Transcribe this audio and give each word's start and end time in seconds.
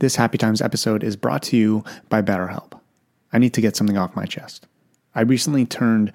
This 0.00 0.14
Happy 0.14 0.38
Times 0.38 0.62
episode 0.62 1.02
is 1.02 1.16
brought 1.16 1.42
to 1.44 1.56
you 1.56 1.82
by 2.08 2.22
BetterHelp. 2.22 2.78
I 3.32 3.38
need 3.38 3.52
to 3.54 3.60
get 3.60 3.74
something 3.74 3.96
off 3.96 4.14
my 4.14 4.26
chest. 4.26 4.64
I 5.12 5.22
recently 5.22 5.66
turned 5.66 6.12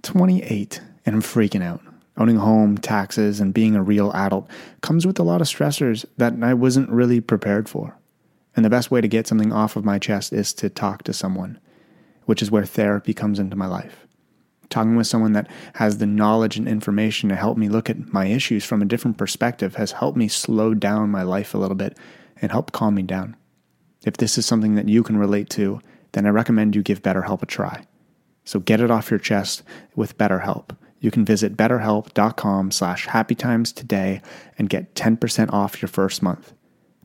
28 0.00 0.80
and 1.04 1.16
I'm 1.16 1.20
freaking 1.20 1.62
out. 1.62 1.82
Owning 2.16 2.38
a 2.38 2.40
home, 2.40 2.78
taxes, 2.78 3.38
and 3.38 3.52
being 3.52 3.76
a 3.76 3.82
real 3.82 4.12
adult 4.12 4.48
comes 4.80 5.06
with 5.06 5.18
a 5.18 5.22
lot 5.22 5.42
of 5.42 5.46
stressors 5.46 6.06
that 6.16 6.42
I 6.42 6.54
wasn't 6.54 6.88
really 6.88 7.20
prepared 7.20 7.68
for. 7.68 7.98
And 8.56 8.64
the 8.64 8.70
best 8.70 8.90
way 8.90 9.02
to 9.02 9.08
get 9.08 9.26
something 9.26 9.52
off 9.52 9.76
of 9.76 9.84
my 9.84 9.98
chest 9.98 10.32
is 10.32 10.54
to 10.54 10.70
talk 10.70 11.02
to 11.02 11.12
someone, 11.12 11.60
which 12.24 12.40
is 12.40 12.50
where 12.50 12.64
therapy 12.64 13.12
comes 13.12 13.38
into 13.38 13.56
my 13.56 13.66
life. 13.66 14.06
Talking 14.70 14.96
with 14.96 15.06
someone 15.06 15.32
that 15.32 15.50
has 15.74 15.98
the 15.98 16.06
knowledge 16.06 16.56
and 16.56 16.66
information 16.66 17.28
to 17.28 17.36
help 17.36 17.58
me 17.58 17.68
look 17.68 17.90
at 17.90 18.10
my 18.10 18.24
issues 18.24 18.64
from 18.64 18.80
a 18.80 18.86
different 18.86 19.18
perspective 19.18 19.74
has 19.74 19.92
helped 19.92 20.16
me 20.16 20.28
slow 20.28 20.72
down 20.72 21.10
my 21.10 21.22
life 21.22 21.52
a 21.52 21.58
little 21.58 21.76
bit 21.76 21.94
and 22.40 22.50
help 22.50 22.72
calm 22.72 22.94
me 22.94 23.02
down. 23.02 23.36
If 24.04 24.16
this 24.16 24.38
is 24.38 24.46
something 24.46 24.74
that 24.76 24.88
you 24.88 25.02
can 25.02 25.18
relate 25.18 25.50
to, 25.50 25.80
then 26.12 26.26
I 26.26 26.30
recommend 26.30 26.74
you 26.74 26.82
give 26.82 27.02
BetterHelp 27.02 27.42
a 27.42 27.46
try. 27.46 27.84
So 28.44 28.60
get 28.60 28.80
it 28.80 28.90
off 28.90 29.10
your 29.10 29.18
chest 29.18 29.62
with 29.94 30.16
BetterHelp. 30.16 30.76
You 31.00 31.10
can 31.10 31.24
visit 31.24 31.56
betterhelp.com 31.56 32.70
slash 32.70 33.06
happytimes 33.06 33.72
today 33.72 34.22
and 34.56 34.68
get 34.68 34.94
10% 34.94 35.52
off 35.52 35.80
your 35.80 35.88
first 35.88 36.22
month. 36.22 36.54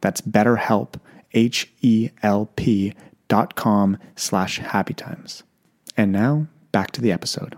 That's 0.02 0.22
betterhelp, 0.22 0.96
H-E-L-P 1.34 2.94
dot 3.28 3.56
com 3.56 3.98
slash 4.16 4.60
happytimes. 4.60 5.44
And 5.96 6.12
now, 6.12 6.48
back 6.72 6.92
to 6.92 7.02
the 7.02 7.12
episode. 7.12 7.58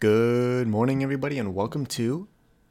Good 0.00 0.68
morning, 0.68 1.02
everybody, 1.02 1.40
and 1.40 1.56
welcome 1.56 1.84
to 1.86 2.28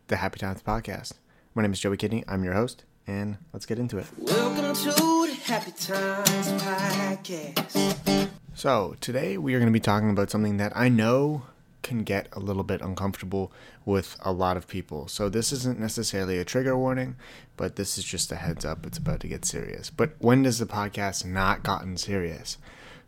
the 0.08 0.16
Happy 0.16 0.40
Times 0.40 0.64
Podcast. 0.64 1.16
My 1.56 1.62
name 1.62 1.74
is 1.74 1.80
Joey 1.82 1.98
Kidney. 1.98 2.24
I'm 2.26 2.46
your 2.46 2.54
host, 2.54 2.86
and 3.06 3.38
let's 3.52 3.66
get 3.66 3.80
into 3.80 3.98
it. 3.98 4.06
Welcome 4.18 4.74
to 4.74 4.92
the 5.28 5.38
Happy 5.44 5.72
Times 5.72 6.48
Podcast. 6.64 8.30
So, 8.56 8.96
today 9.02 9.38
we 9.38 9.54
are 9.54 9.60
going 9.60 9.68
to 9.68 9.78
be 9.78 9.82
talking 9.82 10.10
about 10.10 10.30
something 10.30 10.56
that 10.56 10.72
I 10.74 10.88
know 10.88 11.42
can 11.84 12.06
get 12.06 12.30
a 12.32 12.40
little 12.40 12.64
bit 12.64 12.80
uncomfortable 12.80 13.52
with 13.84 14.16
a 14.22 14.32
lot 14.32 14.56
of 14.56 14.70
people. 14.70 15.10
So, 15.10 15.28
this 15.28 15.52
isn't 15.52 15.78
necessarily 15.78 16.38
a 16.38 16.46
trigger 16.46 16.78
warning, 16.78 17.18
but 17.58 17.76
this 17.76 17.98
is 17.98 18.06
just 18.06 18.32
a 18.32 18.38
heads 18.38 18.64
up. 18.64 18.86
It's 18.86 19.00
about 19.00 19.20
to 19.20 19.28
get 19.28 19.44
serious. 19.44 19.90
But 19.90 20.12
when 20.20 20.44
does 20.44 20.60
the 20.60 20.66
podcast 20.66 21.26
not 21.26 21.62
gotten 21.62 21.98
serious? 21.98 22.58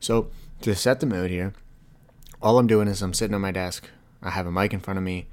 So, 0.01 0.29
to 0.63 0.75
set 0.75 0.99
the 0.99 1.05
mood 1.05 1.31
here, 1.31 1.53
all 2.41 2.59
I'm 2.59 2.67
doing 2.67 2.89
is 2.89 3.01
I'm 3.01 3.13
sitting 3.13 3.33
at 3.33 3.39
my 3.39 3.53
desk 3.53 3.89
I 4.21 4.31
have 4.31 4.45
a 4.45 4.51
mic 4.51 4.73
in 4.73 4.79
front 4.79 4.97
of 4.97 5.03
me, 5.03 5.27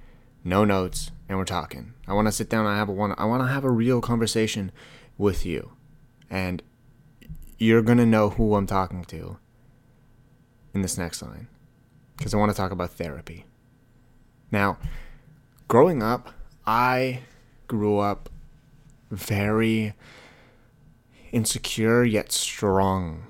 no 0.44 0.64
notes, 0.64 1.10
and 1.28 1.38
we're 1.38 1.44
talking. 1.44 1.94
I 2.06 2.12
want 2.12 2.28
to 2.28 2.32
sit 2.32 2.48
down. 2.48 2.66
I 2.66 2.76
have 2.76 2.88
a 2.88 2.92
one. 2.92 3.14
I 3.18 3.24
want 3.24 3.42
to 3.42 3.48
have 3.48 3.64
a 3.64 3.70
real 3.70 4.00
conversation 4.00 4.70
with 5.18 5.44
you, 5.44 5.72
and 6.30 6.62
you're 7.58 7.82
gonna 7.82 8.06
know 8.06 8.30
who 8.30 8.54
I'm 8.54 8.66
talking 8.66 9.04
to 9.06 9.38
in 10.74 10.82
this 10.82 10.98
next 10.98 11.22
line, 11.22 11.48
because 12.16 12.34
I 12.34 12.36
want 12.36 12.52
to 12.52 12.56
talk 12.56 12.70
about 12.70 12.92
therapy. 12.92 13.46
Now, 14.52 14.78
growing 15.68 16.02
up, 16.02 16.32
I 16.66 17.20
grew 17.66 17.98
up 17.98 18.28
very 19.10 19.94
insecure 21.32 22.04
yet 22.04 22.30
strong. 22.30 23.26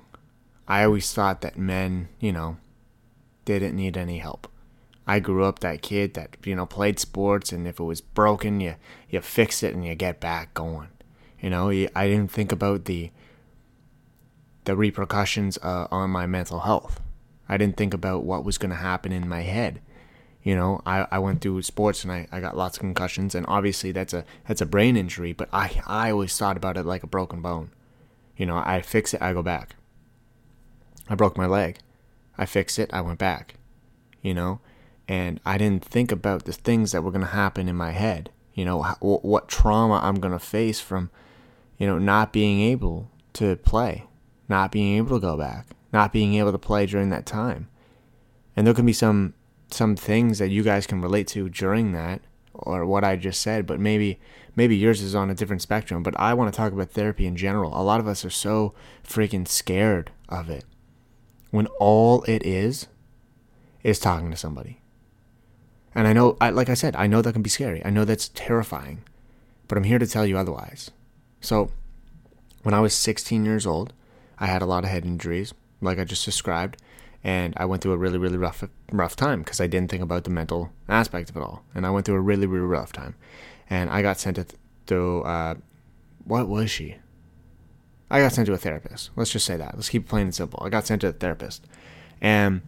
I 0.67 0.83
always 0.83 1.11
thought 1.13 1.41
that 1.41 1.57
men, 1.57 2.09
you 2.19 2.31
know, 2.31 2.57
didn't 3.45 3.75
need 3.75 3.97
any 3.97 4.19
help. 4.19 4.47
I 5.07 5.19
grew 5.19 5.45
up 5.45 5.59
that 5.59 5.81
kid 5.81 6.13
that 6.15 6.35
you 6.43 6.55
know 6.55 6.65
played 6.65 6.99
sports, 6.99 7.51
and 7.53 7.65
if 7.67 7.79
it 7.79 7.83
was 7.83 8.01
broken, 8.01 8.59
you 8.59 8.75
you 9.09 9.21
fix 9.21 9.63
it 9.63 9.73
and 9.73 9.85
you 9.85 9.95
get 9.95 10.19
back 10.19 10.53
going. 10.53 10.89
You 11.39 11.49
know, 11.49 11.69
I 11.69 12.07
didn't 12.07 12.31
think 12.31 12.51
about 12.51 12.85
the 12.85 13.11
the 14.65 14.75
repercussions 14.75 15.57
uh, 15.63 15.87
on 15.89 16.09
my 16.09 16.27
mental 16.27 16.59
health. 16.59 16.99
I 17.47 17.55
didn't 17.55 17.77
think 17.77 17.93
about 17.93 18.25
what 18.25 18.43
was 18.43 18.57
going 18.57 18.71
to 18.71 18.75
happen 18.75 19.13
in 19.13 19.29
my 19.29 19.41
head. 19.41 19.79
You 20.43 20.55
know, 20.55 20.81
I, 20.85 21.07
I 21.09 21.19
went 21.19 21.41
through 21.41 21.61
sports 21.61 22.03
and 22.03 22.11
I, 22.11 22.27
I 22.31 22.41
got 22.41 22.57
lots 22.57 22.77
of 22.77 22.81
concussions, 22.81 23.33
and 23.33 23.45
obviously 23.47 23.91
that's 23.91 24.13
a 24.13 24.25
that's 24.47 24.61
a 24.61 24.65
brain 24.65 24.97
injury. 24.97 25.31
But 25.33 25.49
I 25.53 25.81
I 25.85 26.11
always 26.11 26.35
thought 26.37 26.57
about 26.57 26.77
it 26.77 26.85
like 26.85 27.03
a 27.03 27.07
broken 27.07 27.41
bone. 27.41 27.71
You 28.35 28.45
know, 28.45 28.57
I 28.57 28.81
fix 28.81 29.13
it, 29.13 29.21
I 29.21 29.33
go 29.33 29.41
back. 29.41 29.75
I 31.09 31.15
broke 31.15 31.37
my 31.37 31.45
leg, 31.45 31.79
I 32.37 32.45
fix 32.45 32.77
it, 32.77 32.89
I 32.93 33.01
went 33.01 33.19
back. 33.19 33.55
You 34.21 34.33
know, 34.33 34.59
and 35.07 35.39
I 35.45 35.57
didn't 35.57 35.85
think 35.85 36.11
about 36.11 36.43
the 36.43 36.51
things 36.51 36.91
that 36.91 37.01
were 37.01 37.11
going 37.11 37.21
to 37.21 37.27
happen 37.27 37.69
in 37.69 37.75
my 37.75 37.91
head. 37.91 38.29
You 38.53 38.65
know, 38.65 38.83
what 38.99 39.47
trauma 39.47 39.99
I'm 40.03 40.15
going 40.15 40.33
to 40.33 40.39
face 40.39 40.79
from, 40.79 41.11
you 41.77 41.85
know, 41.87 41.99
not 41.99 42.33
being 42.33 42.59
able 42.61 43.09
to 43.33 43.55
play, 43.57 44.05
not 44.49 44.71
being 44.71 44.97
able 44.97 45.17
to 45.17 45.21
go 45.21 45.37
back, 45.37 45.67
not 45.93 46.11
being 46.11 46.33
able 46.35 46.51
to 46.51 46.57
play 46.57 46.85
during 46.87 47.09
that 47.11 47.25
time. 47.25 47.69
And 48.55 48.65
there 48.65 48.73
can 48.73 48.85
be 48.85 48.93
some 48.93 49.35
some 49.69 49.95
things 49.95 50.39
that 50.39 50.49
you 50.49 50.63
guys 50.63 50.87
can 50.87 51.01
relate 51.01 51.27
to 51.27 51.49
during 51.49 51.91
that 51.91 52.21
or 52.53 52.85
what 52.85 53.03
I 53.03 53.15
just 53.15 53.41
said, 53.41 53.67
but 53.67 53.79
maybe 53.79 54.19
maybe 54.55 54.75
yours 54.75 55.01
is 55.01 55.13
on 55.13 55.29
a 55.29 55.35
different 55.35 55.61
spectrum, 55.61 56.01
but 56.01 56.19
I 56.19 56.33
want 56.33 56.51
to 56.51 56.57
talk 56.57 56.73
about 56.73 56.89
therapy 56.89 57.27
in 57.27 57.35
general. 57.35 57.79
A 57.79 57.83
lot 57.83 57.99
of 57.99 58.07
us 58.07 58.25
are 58.25 58.31
so 58.31 58.73
freaking 59.07 59.47
scared 59.47 60.11
of 60.27 60.49
it. 60.49 60.65
When 61.51 61.67
all 61.79 62.23
it 62.23 62.43
is 62.43 62.87
is 63.83 63.99
talking 63.99 64.31
to 64.31 64.37
somebody 64.37 64.81
and 65.97 66.07
I 66.07 66.13
know, 66.13 66.37
I, 66.39 66.51
like 66.51 66.69
I 66.69 66.75
said, 66.75 66.95
I 66.95 67.07
know 67.07 67.23
that 67.23 67.33
can 67.33 67.41
be 67.41 67.49
scary. 67.49 67.83
I 67.83 67.89
know 67.89 68.05
that's 68.05 68.29
terrifying, 68.29 69.01
but 69.67 69.79
I'm 69.79 69.83
here 69.83 69.97
to 69.97 70.05
tell 70.05 70.27
you 70.27 70.37
otherwise. 70.37 70.91
So, 71.41 71.71
when 72.61 72.75
I 72.75 72.81
was 72.81 72.93
16 72.93 73.43
years 73.43 73.65
old, 73.65 73.93
I 74.37 74.45
had 74.45 74.61
a 74.61 74.67
lot 74.67 74.83
of 74.83 74.91
head 74.91 75.05
injuries, 75.05 75.55
like 75.81 75.97
I 75.97 76.03
just 76.03 76.23
described, 76.23 76.79
and 77.23 77.55
I 77.57 77.65
went 77.65 77.81
through 77.81 77.93
a 77.93 77.97
really, 77.97 78.19
really 78.19 78.37
rough, 78.37 78.63
rough 78.91 79.15
time 79.15 79.41
because 79.41 79.59
I 79.59 79.65
didn't 79.65 79.89
think 79.89 80.03
about 80.03 80.23
the 80.23 80.29
mental 80.29 80.71
aspect 80.87 81.31
of 81.31 81.37
it 81.37 81.41
all, 81.41 81.63
and 81.73 81.83
I 81.83 81.89
went 81.89 82.05
through 82.05 82.17
a 82.17 82.21
really, 82.21 82.45
really 82.45 82.67
rough 82.67 82.93
time, 82.93 83.15
and 83.67 83.89
I 83.89 84.03
got 84.03 84.19
sent 84.19 84.35
to, 84.35 84.45
to 84.85 85.21
uh, 85.23 85.55
what 86.25 86.47
was 86.47 86.69
she? 86.69 86.97
I 88.11 88.19
got 88.19 88.33
sent 88.33 88.45
to 88.45 88.53
a 88.53 88.57
therapist. 88.57 89.09
Let's 89.15 89.31
just 89.31 89.47
say 89.47 89.57
that. 89.57 89.73
Let's 89.73 89.89
keep 89.89 90.03
it 90.03 90.09
plain 90.09 90.27
and 90.27 90.35
simple. 90.35 90.61
I 90.63 90.69
got 90.69 90.85
sent 90.85 91.01
to 91.01 91.07
a 91.07 91.11
therapist, 91.11 91.65
and 92.21 92.61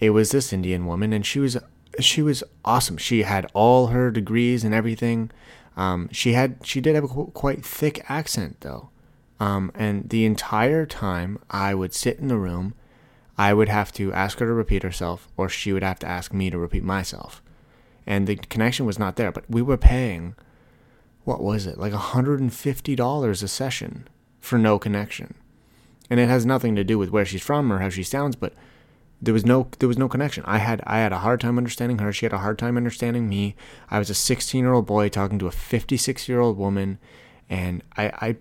it 0.00 0.10
was 0.10 0.32
this 0.32 0.52
Indian 0.52 0.84
woman, 0.86 1.12
and 1.12 1.24
she 1.24 1.38
was 1.38 1.56
she 2.00 2.22
was 2.22 2.42
awesome. 2.64 2.96
She 2.96 3.22
had 3.22 3.46
all 3.54 3.88
her 3.88 4.10
degrees 4.10 4.64
and 4.64 4.74
everything. 4.74 5.30
Um, 5.76 6.08
she 6.10 6.32
had 6.32 6.58
she 6.64 6.80
did 6.80 6.94
have 6.94 7.04
a 7.04 7.08
qu- 7.08 7.30
quite 7.32 7.64
thick 7.64 8.04
accent 8.08 8.60
though, 8.60 8.88
um, 9.38 9.70
and 9.74 10.08
the 10.08 10.24
entire 10.24 10.86
time 10.86 11.38
I 11.50 11.74
would 11.74 11.92
sit 11.92 12.18
in 12.18 12.28
the 12.28 12.38
room, 12.38 12.74
I 13.36 13.52
would 13.52 13.68
have 13.68 13.92
to 13.92 14.12
ask 14.12 14.38
her 14.38 14.46
to 14.46 14.52
repeat 14.52 14.82
herself, 14.82 15.28
or 15.36 15.48
she 15.48 15.72
would 15.72 15.82
have 15.82 15.98
to 16.00 16.08
ask 16.08 16.32
me 16.32 16.48
to 16.50 16.58
repeat 16.58 16.82
myself, 16.82 17.42
and 18.06 18.26
the 18.26 18.36
connection 18.36 18.86
was 18.86 18.98
not 18.98 19.16
there. 19.16 19.30
But 19.30 19.44
we 19.50 19.60
were 19.60 19.76
paying, 19.76 20.34
what 21.24 21.42
was 21.42 21.66
it, 21.66 21.76
like 21.76 21.92
hundred 21.92 22.40
and 22.40 22.52
fifty 22.52 22.96
dollars 22.96 23.42
a 23.42 23.48
session 23.48 24.08
for 24.40 24.58
no 24.58 24.78
connection, 24.78 25.34
and 26.08 26.18
it 26.18 26.28
has 26.28 26.46
nothing 26.46 26.74
to 26.76 26.84
do 26.84 26.98
with 26.98 27.10
where 27.10 27.26
she's 27.26 27.42
from 27.42 27.70
or 27.70 27.80
how 27.80 27.90
she 27.90 28.02
sounds, 28.02 28.34
but 28.34 28.54
there 29.20 29.32
was 29.34 29.46
no 29.46 29.68
there 29.78 29.88
was 29.88 29.98
no 29.98 30.08
connection. 30.08 30.44
I 30.46 30.58
had 30.58 30.82
I 30.86 30.98
had 30.98 31.12
a 31.12 31.18
hard 31.18 31.40
time 31.40 31.56
understanding 31.56 31.98
her. 31.98 32.12
She 32.12 32.26
had 32.26 32.32
a 32.32 32.38
hard 32.38 32.58
time 32.58 32.76
understanding 32.76 33.28
me. 33.28 33.56
I 33.90 33.98
was 33.98 34.10
a 34.10 34.14
16 34.14 34.60
year 34.60 34.72
old 34.72 34.86
boy 34.86 35.08
talking 35.08 35.38
to 35.38 35.46
a 35.46 35.52
56 35.52 36.28
year 36.28 36.40
old 36.40 36.58
woman, 36.58 36.98
and 37.48 37.82
I 37.96 38.06
I 38.06 38.36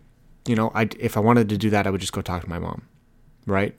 you 0.45 0.55
know 0.55 0.71
I 0.75 0.89
if 0.99 1.15
I 1.15 1.21
wanted 1.21 1.49
to 1.49 1.57
do 1.57 1.69
that 1.69 1.87
I 1.87 1.89
would 1.89 2.01
just 2.01 2.13
go 2.13 2.21
talk 2.21 2.43
to 2.43 2.49
my 2.49 2.59
mom, 2.59 2.87
right? 3.45 3.75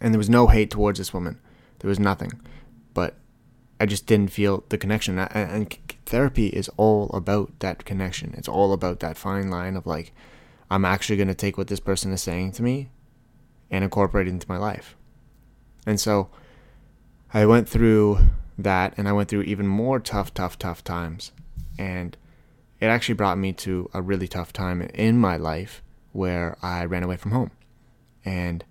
And 0.00 0.12
there 0.12 0.18
was 0.18 0.30
no 0.30 0.48
hate 0.48 0.70
towards 0.70 0.98
this 0.98 1.14
woman. 1.14 1.40
There 1.78 1.88
was 1.88 1.98
nothing, 1.98 2.32
but 2.92 3.16
I 3.78 3.86
just 3.86 4.06
didn't 4.06 4.32
feel 4.32 4.64
the 4.68 4.78
connection. 4.78 5.18
And 5.18 5.76
therapy 6.04 6.48
is 6.48 6.68
all 6.76 7.10
about 7.14 7.58
that 7.60 7.86
connection. 7.86 8.34
It's 8.36 8.48
all 8.48 8.72
about 8.72 9.00
that 9.00 9.16
fine 9.16 9.50
line 9.50 9.76
of 9.76 9.86
like, 9.86 10.12
I'm 10.70 10.84
actually 10.84 11.16
going 11.16 11.28
to 11.28 11.34
take 11.34 11.56
what 11.56 11.68
this 11.68 11.80
person 11.80 12.12
is 12.12 12.22
saying 12.22 12.52
to 12.52 12.62
me 12.62 12.90
and 13.70 13.84
incorporate 13.84 14.26
it 14.26 14.30
into 14.30 14.48
my 14.48 14.58
life 14.58 14.96
and 15.86 16.00
so 16.00 16.30
I 17.32 17.46
went 17.46 17.68
through 17.68 18.18
that 18.58 18.94
and 18.96 19.08
I 19.08 19.12
went 19.12 19.28
through 19.28 19.42
even 19.42 19.66
more 19.66 20.00
tough, 20.00 20.34
tough, 20.34 20.58
tough 20.58 20.82
times. 20.84 21.32
And 21.78 22.16
it 22.80 22.86
actually 22.86 23.14
brought 23.14 23.38
me 23.38 23.52
to 23.54 23.88
a 23.94 24.02
really 24.02 24.28
tough 24.28 24.52
time 24.52 24.82
in 24.82 25.18
my 25.18 25.36
life 25.36 25.82
where 26.12 26.56
I 26.62 26.84
ran 26.84 27.02
away 27.02 27.16
from 27.16 27.30
home. 27.30 27.50
And 28.24 28.64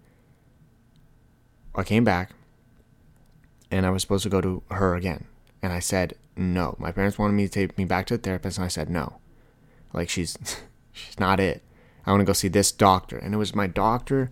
I 1.75 1.83
came 1.83 2.03
back 2.03 2.31
and 3.71 3.85
I 3.85 3.89
was 3.89 4.01
supposed 4.01 4.23
to 4.23 4.29
go 4.29 4.41
to 4.41 4.63
her 4.71 4.95
again. 4.95 5.25
And 5.61 5.73
I 5.73 5.79
said 5.79 6.15
no. 6.35 6.75
My 6.79 6.91
parents 6.91 7.17
wanted 7.17 7.33
me 7.33 7.47
to 7.47 7.51
take 7.51 7.77
me 7.77 7.85
back 7.85 8.05
to 8.07 8.17
the 8.17 8.23
therapist 8.23 8.57
and 8.57 8.65
I 8.65 8.69
said 8.69 8.89
no. 8.89 9.19
Like 9.93 10.09
she's 10.09 10.37
she's 10.91 11.19
not 11.19 11.39
it. 11.39 11.63
I 12.05 12.11
want 12.11 12.21
to 12.21 12.25
go 12.25 12.33
see 12.33 12.47
this 12.47 12.71
doctor. 12.71 13.17
And 13.17 13.33
it 13.33 13.37
was 13.37 13.55
my 13.55 13.67
doctor 13.67 14.31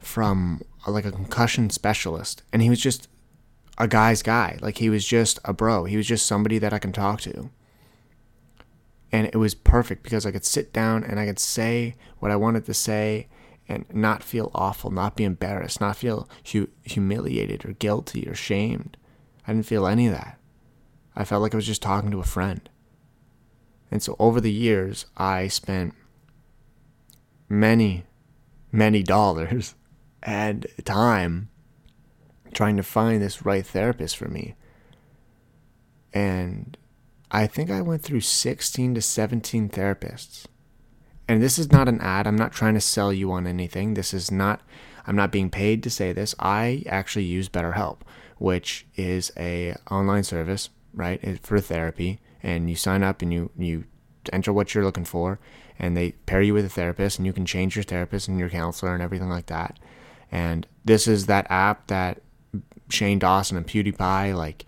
from 0.00 0.62
like 0.86 1.04
a 1.04 1.12
concussion 1.12 1.70
specialist 1.70 2.42
and 2.52 2.62
he 2.62 2.70
was 2.70 2.80
just 2.80 3.08
a 3.78 3.86
guy's 3.86 4.22
guy. 4.22 4.58
Like 4.60 4.78
he 4.78 4.90
was 4.90 5.06
just 5.06 5.38
a 5.44 5.52
bro. 5.52 5.84
He 5.84 5.96
was 5.96 6.06
just 6.06 6.26
somebody 6.26 6.58
that 6.58 6.72
I 6.72 6.78
can 6.78 6.92
talk 6.92 7.20
to 7.22 7.50
and 9.12 9.26
it 9.26 9.36
was 9.36 9.54
perfect 9.54 10.02
because 10.02 10.24
I 10.24 10.30
could 10.30 10.44
sit 10.44 10.72
down 10.72 11.04
and 11.04 11.18
I 11.18 11.26
could 11.26 11.38
say 11.38 11.96
what 12.18 12.30
I 12.30 12.36
wanted 12.36 12.64
to 12.66 12.74
say 12.74 13.28
and 13.68 13.84
not 13.92 14.22
feel 14.22 14.50
awful, 14.54 14.90
not 14.90 15.16
be 15.16 15.24
embarrassed, 15.24 15.80
not 15.80 15.96
feel 15.96 16.28
hu- 16.52 16.68
humiliated 16.82 17.64
or 17.64 17.72
guilty 17.72 18.28
or 18.28 18.34
shamed. 18.34 18.96
I 19.46 19.52
didn't 19.52 19.66
feel 19.66 19.86
any 19.86 20.06
of 20.06 20.12
that. 20.12 20.38
I 21.16 21.24
felt 21.24 21.42
like 21.42 21.54
I 21.54 21.56
was 21.56 21.66
just 21.66 21.82
talking 21.82 22.10
to 22.10 22.20
a 22.20 22.24
friend. 22.24 22.68
And 23.90 24.02
so 24.02 24.14
over 24.18 24.40
the 24.40 24.52
years, 24.52 25.06
I 25.16 25.48
spent 25.48 25.94
many, 27.48 28.04
many 28.70 29.02
dollars 29.16 29.74
and 30.22 30.66
time 30.84 31.48
trying 32.52 32.76
to 32.76 32.82
find 32.82 33.22
this 33.22 33.44
right 33.44 33.66
therapist 33.66 34.16
for 34.16 34.28
me. 34.28 34.54
And 36.12 36.76
I 37.30 37.46
think 37.46 37.70
I 37.70 37.80
went 37.80 38.02
through 38.02 38.20
16 38.20 38.94
to 38.94 39.02
17 39.02 39.68
therapists. 39.68 40.46
And 41.28 41.40
this 41.40 41.58
is 41.58 41.70
not 41.70 41.88
an 41.88 42.00
ad. 42.00 42.26
I'm 42.26 42.36
not 42.36 42.52
trying 42.52 42.74
to 42.74 42.80
sell 42.80 43.12
you 43.12 43.30
on 43.30 43.46
anything. 43.46 43.94
This 43.94 44.12
is 44.12 44.32
not, 44.32 44.62
I'm 45.06 45.14
not 45.14 45.30
being 45.30 45.48
paid 45.48 45.82
to 45.84 45.90
say 45.90 46.12
this. 46.12 46.34
I 46.40 46.82
actually 46.86 47.26
use 47.26 47.48
BetterHelp, 47.48 47.98
which 48.38 48.86
is 48.96 49.30
a 49.36 49.76
online 49.90 50.24
service, 50.24 50.70
right, 50.92 51.38
for 51.40 51.60
therapy. 51.60 52.18
And 52.42 52.68
you 52.68 52.74
sign 52.74 53.04
up 53.04 53.22
and 53.22 53.32
you, 53.32 53.50
you 53.56 53.84
enter 54.32 54.52
what 54.52 54.74
you're 54.74 54.84
looking 54.84 55.04
for, 55.04 55.38
and 55.78 55.96
they 55.96 56.12
pair 56.12 56.42
you 56.42 56.54
with 56.54 56.64
a 56.64 56.70
therapist, 56.70 57.18
and 57.18 57.26
you 57.26 57.32
can 57.32 57.46
change 57.46 57.76
your 57.76 57.82
therapist 57.82 58.28
and 58.28 58.38
your 58.38 58.50
counselor 58.50 58.92
and 58.92 59.02
everything 59.02 59.28
like 59.28 59.46
that. 59.46 59.78
And 60.32 60.66
this 60.84 61.06
is 61.06 61.26
that 61.26 61.46
app 61.50 61.88
that 61.88 62.22
Shane 62.88 63.18
Dawson 63.18 63.56
and 63.56 63.66
PewDiePie 63.66 64.36
like 64.36 64.66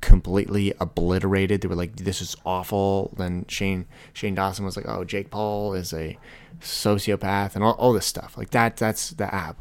completely 0.00 0.74
obliterated. 0.80 1.60
They 1.60 1.68
were 1.68 1.74
like, 1.74 1.96
"This 1.96 2.20
is 2.20 2.36
awful." 2.44 3.12
Then 3.16 3.46
Shane 3.48 3.86
Shane 4.12 4.34
Dawson 4.34 4.64
was 4.64 4.76
like, 4.76 4.86
"Oh, 4.88 5.04
Jake 5.04 5.30
Paul 5.30 5.74
is 5.74 5.92
a 5.92 6.18
sociopath," 6.60 7.54
and 7.54 7.64
all, 7.64 7.72
all 7.72 7.92
this 7.92 8.06
stuff 8.06 8.36
like 8.36 8.50
that. 8.50 8.76
That's 8.76 9.10
the 9.10 9.32
app. 9.34 9.56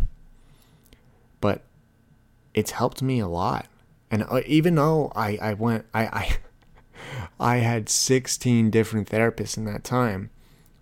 But 1.39 1.63
it's 2.53 2.71
helped 2.71 3.01
me 3.01 3.19
a 3.19 3.27
lot, 3.27 3.67
and 4.11 4.23
uh, 4.23 4.41
even 4.45 4.75
though 4.75 5.11
I 5.15 5.37
I 5.41 5.53
went 5.53 5.85
I 5.93 6.05
I 6.05 6.37
I 7.39 7.57
had 7.57 7.89
16 7.89 8.69
different 8.69 9.09
therapists 9.09 9.57
in 9.57 9.65
that 9.65 9.83
time, 9.83 10.29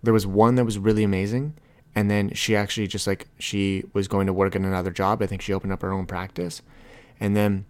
there 0.02 0.12
was 0.12 0.26
one 0.26 0.56
that 0.56 0.64
was 0.64 0.78
really 0.78 1.04
amazing. 1.04 1.54
And 1.94 2.10
then 2.10 2.32
she 2.32 2.56
actually 2.56 2.86
just 2.86 3.06
like 3.06 3.28
she 3.38 3.84
was 3.92 4.08
going 4.08 4.26
to 4.26 4.32
work 4.32 4.56
in 4.56 4.64
another 4.64 4.90
job. 4.90 5.22
I 5.22 5.26
think 5.26 5.42
she 5.42 5.52
opened 5.52 5.72
up 5.72 5.82
her 5.82 5.92
own 5.92 6.06
practice. 6.06 6.62
And 7.20 7.36
then 7.36 7.66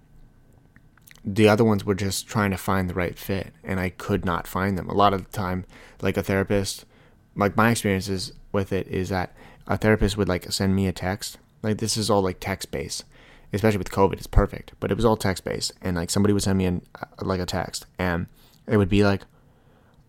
the 1.25 1.49
other 1.49 1.65
ones 1.65 1.85
were 1.85 1.95
just 1.95 2.27
trying 2.27 2.51
to 2.51 2.57
find 2.57 2.89
the 2.89 2.95
right 2.95 3.19
fit 3.19 3.53
and 3.63 3.79
I 3.79 3.91
could 3.91 4.25
not 4.25 4.47
find 4.47 4.77
them. 4.77 4.89
A 4.89 4.95
lot 4.95 5.15
of 5.15 5.25
the 5.25 5.31
time, 5.31 5.65
like 6.01 6.17
a 6.17 6.23
therapist, 6.23 6.85
like 7.37 7.57
my 7.57 7.71
experiences 7.71 8.33
with 8.53 8.73
it 8.73 8.87
is 8.89 9.09
that 9.09 9.35
a 9.67 9.77
therapist 9.77 10.17
would 10.17 10.29
like 10.29 10.51
send 10.53 10.75
me 10.75 10.87
a 10.87 10.93
text. 10.93 11.39
Like 11.63 11.79
this 11.79 11.97
is 11.97 12.11
all 12.11 12.23
like 12.23 12.41
text 12.41 12.71
based, 12.71 13.05
especially 13.53 13.79
with 13.79 13.91
COVID, 13.91 14.15
it's 14.15 14.27
perfect. 14.27 14.73
But 14.81 14.91
it 14.91 14.97
was 14.97 15.05
all 15.05 15.17
text 15.17 15.45
based, 15.45 15.73
and 15.81 15.97
like 15.97 16.11
somebody 16.11 16.33
would 16.33 16.43
send 16.43 16.59
me 16.59 16.67
an, 16.67 16.83
uh, 17.01 17.07
like 17.21 17.41
a 17.41 17.47
text, 17.47 17.87
and 17.99 18.27
it 18.67 18.77
would 18.77 18.89
be 18.89 19.05
like 19.05 19.23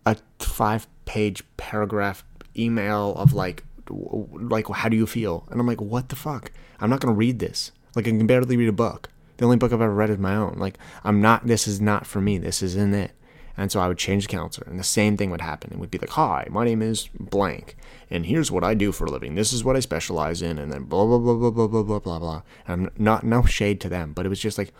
a 0.04 0.16
five 0.38 0.86
page 1.04 1.44
paragraph 1.56 2.24
email 2.56 3.14
of 3.14 3.32
like 3.32 3.64
like 3.90 4.68
how 4.68 4.88
do 4.88 4.96
you 4.96 5.06
feel, 5.06 5.46
and 5.50 5.60
I'm 5.60 5.66
like 5.66 5.80
what 5.80 6.08
the 6.08 6.16
fuck? 6.16 6.52
I'm 6.80 6.90
not 6.90 7.00
gonna 7.00 7.14
read 7.14 7.38
this. 7.38 7.72
Like 7.94 8.06
I 8.06 8.10
can 8.10 8.26
barely 8.26 8.56
read 8.56 8.68
a 8.68 8.72
book. 8.72 9.08
The 9.36 9.44
only 9.44 9.56
book 9.56 9.72
I've 9.72 9.80
ever 9.80 9.94
read 9.94 10.10
is 10.10 10.18
my 10.18 10.36
own. 10.36 10.56
Like 10.58 10.78
I'm 11.02 11.20
not. 11.20 11.46
This 11.46 11.66
is 11.66 11.80
not 11.80 12.06
for 12.06 12.20
me. 12.20 12.38
This 12.38 12.62
isn't 12.62 12.94
it. 12.94 13.12
And 13.56 13.70
so 13.70 13.78
I 13.78 13.86
would 13.86 13.98
change 13.98 14.26
the 14.26 14.32
counselor, 14.32 14.66
and 14.68 14.80
the 14.80 14.84
same 14.84 15.16
thing 15.16 15.30
would 15.30 15.40
happen. 15.40 15.72
It 15.72 15.78
would 15.78 15.90
be 15.90 15.98
like, 15.98 16.10
"Hi, 16.10 16.48
my 16.50 16.64
name 16.64 16.82
is 16.82 17.08
blank, 17.18 17.76
and 18.10 18.26
here's 18.26 18.50
what 18.50 18.64
I 18.64 18.74
do 18.74 18.90
for 18.90 19.04
a 19.04 19.10
living. 19.10 19.36
This 19.36 19.52
is 19.52 19.62
what 19.62 19.76
I 19.76 19.80
specialize 19.80 20.42
in," 20.42 20.58
and 20.58 20.72
then 20.72 20.84
blah 20.84 21.06
blah 21.06 21.18
blah 21.18 21.34
blah 21.34 21.50
blah 21.50 21.68
blah 21.68 21.82
blah 21.82 21.98
blah 22.00 22.18
blah. 22.18 22.42
And 22.66 22.86
I'm 22.86 22.92
not 22.98 23.22
no 23.22 23.44
shade 23.44 23.80
to 23.82 23.88
them, 23.88 24.12
but 24.12 24.26
it 24.26 24.28
was 24.28 24.40
just 24.40 24.58
like 24.58 24.72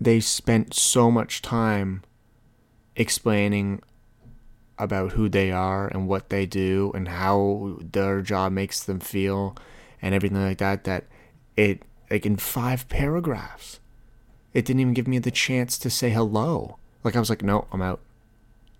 they 0.00 0.20
spent 0.20 0.74
so 0.74 1.10
much 1.10 1.42
time 1.42 2.02
explaining 2.94 3.82
about 4.78 5.12
who 5.12 5.28
they 5.28 5.50
are 5.50 5.88
and 5.88 6.06
what 6.06 6.28
they 6.28 6.46
do 6.46 6.92
and 6.94 7.08
how 7.08 7.78
their 7.80 8.20
job 8.20 8.52
makes 8.52 8.82
them 8.82 9.00
feel 9.00 9.56
and 10.00 10.14
everything 10.14 10.42
like 10.42 10.58
that 10.58 10.84
that 10.84 11.04
it 11.56 11.82
like 12.10 12.24
in 12.24 12.36
five 12.36 12.88
paragraphs. 12.88 13.80
It 14.54 14.64
didn't 14.64 14.80
even 14.80 14.94
give 14.94 15.08
me 15.08 15.18
the 15.18 15.30
chance 15.30 15.78
to 15.78 15.90
say 15.90 16.10
hello. 16.10 16.78
Like 17.04 17.16
I 17.16 17.20
was 17.20 17.30
like, 17.30 17.42
no, 17.42 17.66
I'm 17.72 17.82
out. 17.82 18.00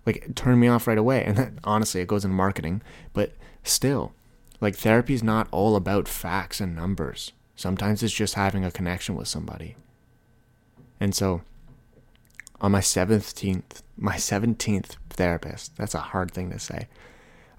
Like 0.05 0.17
it 0.17 0.35
turned 0.35 0.59
me 0.59 0.67
off 0.67 0.87
right 0.87 0.97
away. 0.97 1.23
And 1.23 1.37
then 1.37 1.59
honestly, 1.63 2.01
it 2.01 2.07
goes 2.07 2.25
in 2.25 2.31
marketing, 2.31 2.81
but 3.13 3.33
still, 3.63 4.13
like 4.61 4.75
therapy 4.75 5.13
is 5.13 5.23
not 5.23 5.47
all 5.51 5.75
about 5.75 6.07
facts 6.07 6.59
and 6.59 6.75
numbers. 6.75 7.33
Sometimes 7.55 8.01
it's 8.01 8.13
just 8.13 8.35
having 8.35 8.63
a 8.63 8.71
connection 8.71 9.15
with 9.15 9.27
somebody. 9.27 9.75
And 10.99 11.13
so 11.13 11.41
on 12.61 12.71
my 12.71 12.81
17th, 12.81 13.81
my 13.97 14.15
17th 14.15 14.95
therapist, 15.09 15.75
that's 15.77 15.95
a 15.95 15.99
hard 15.99 16.31
thing 16.31 16.49
to 16.51 16.59
say. 16.59 16.87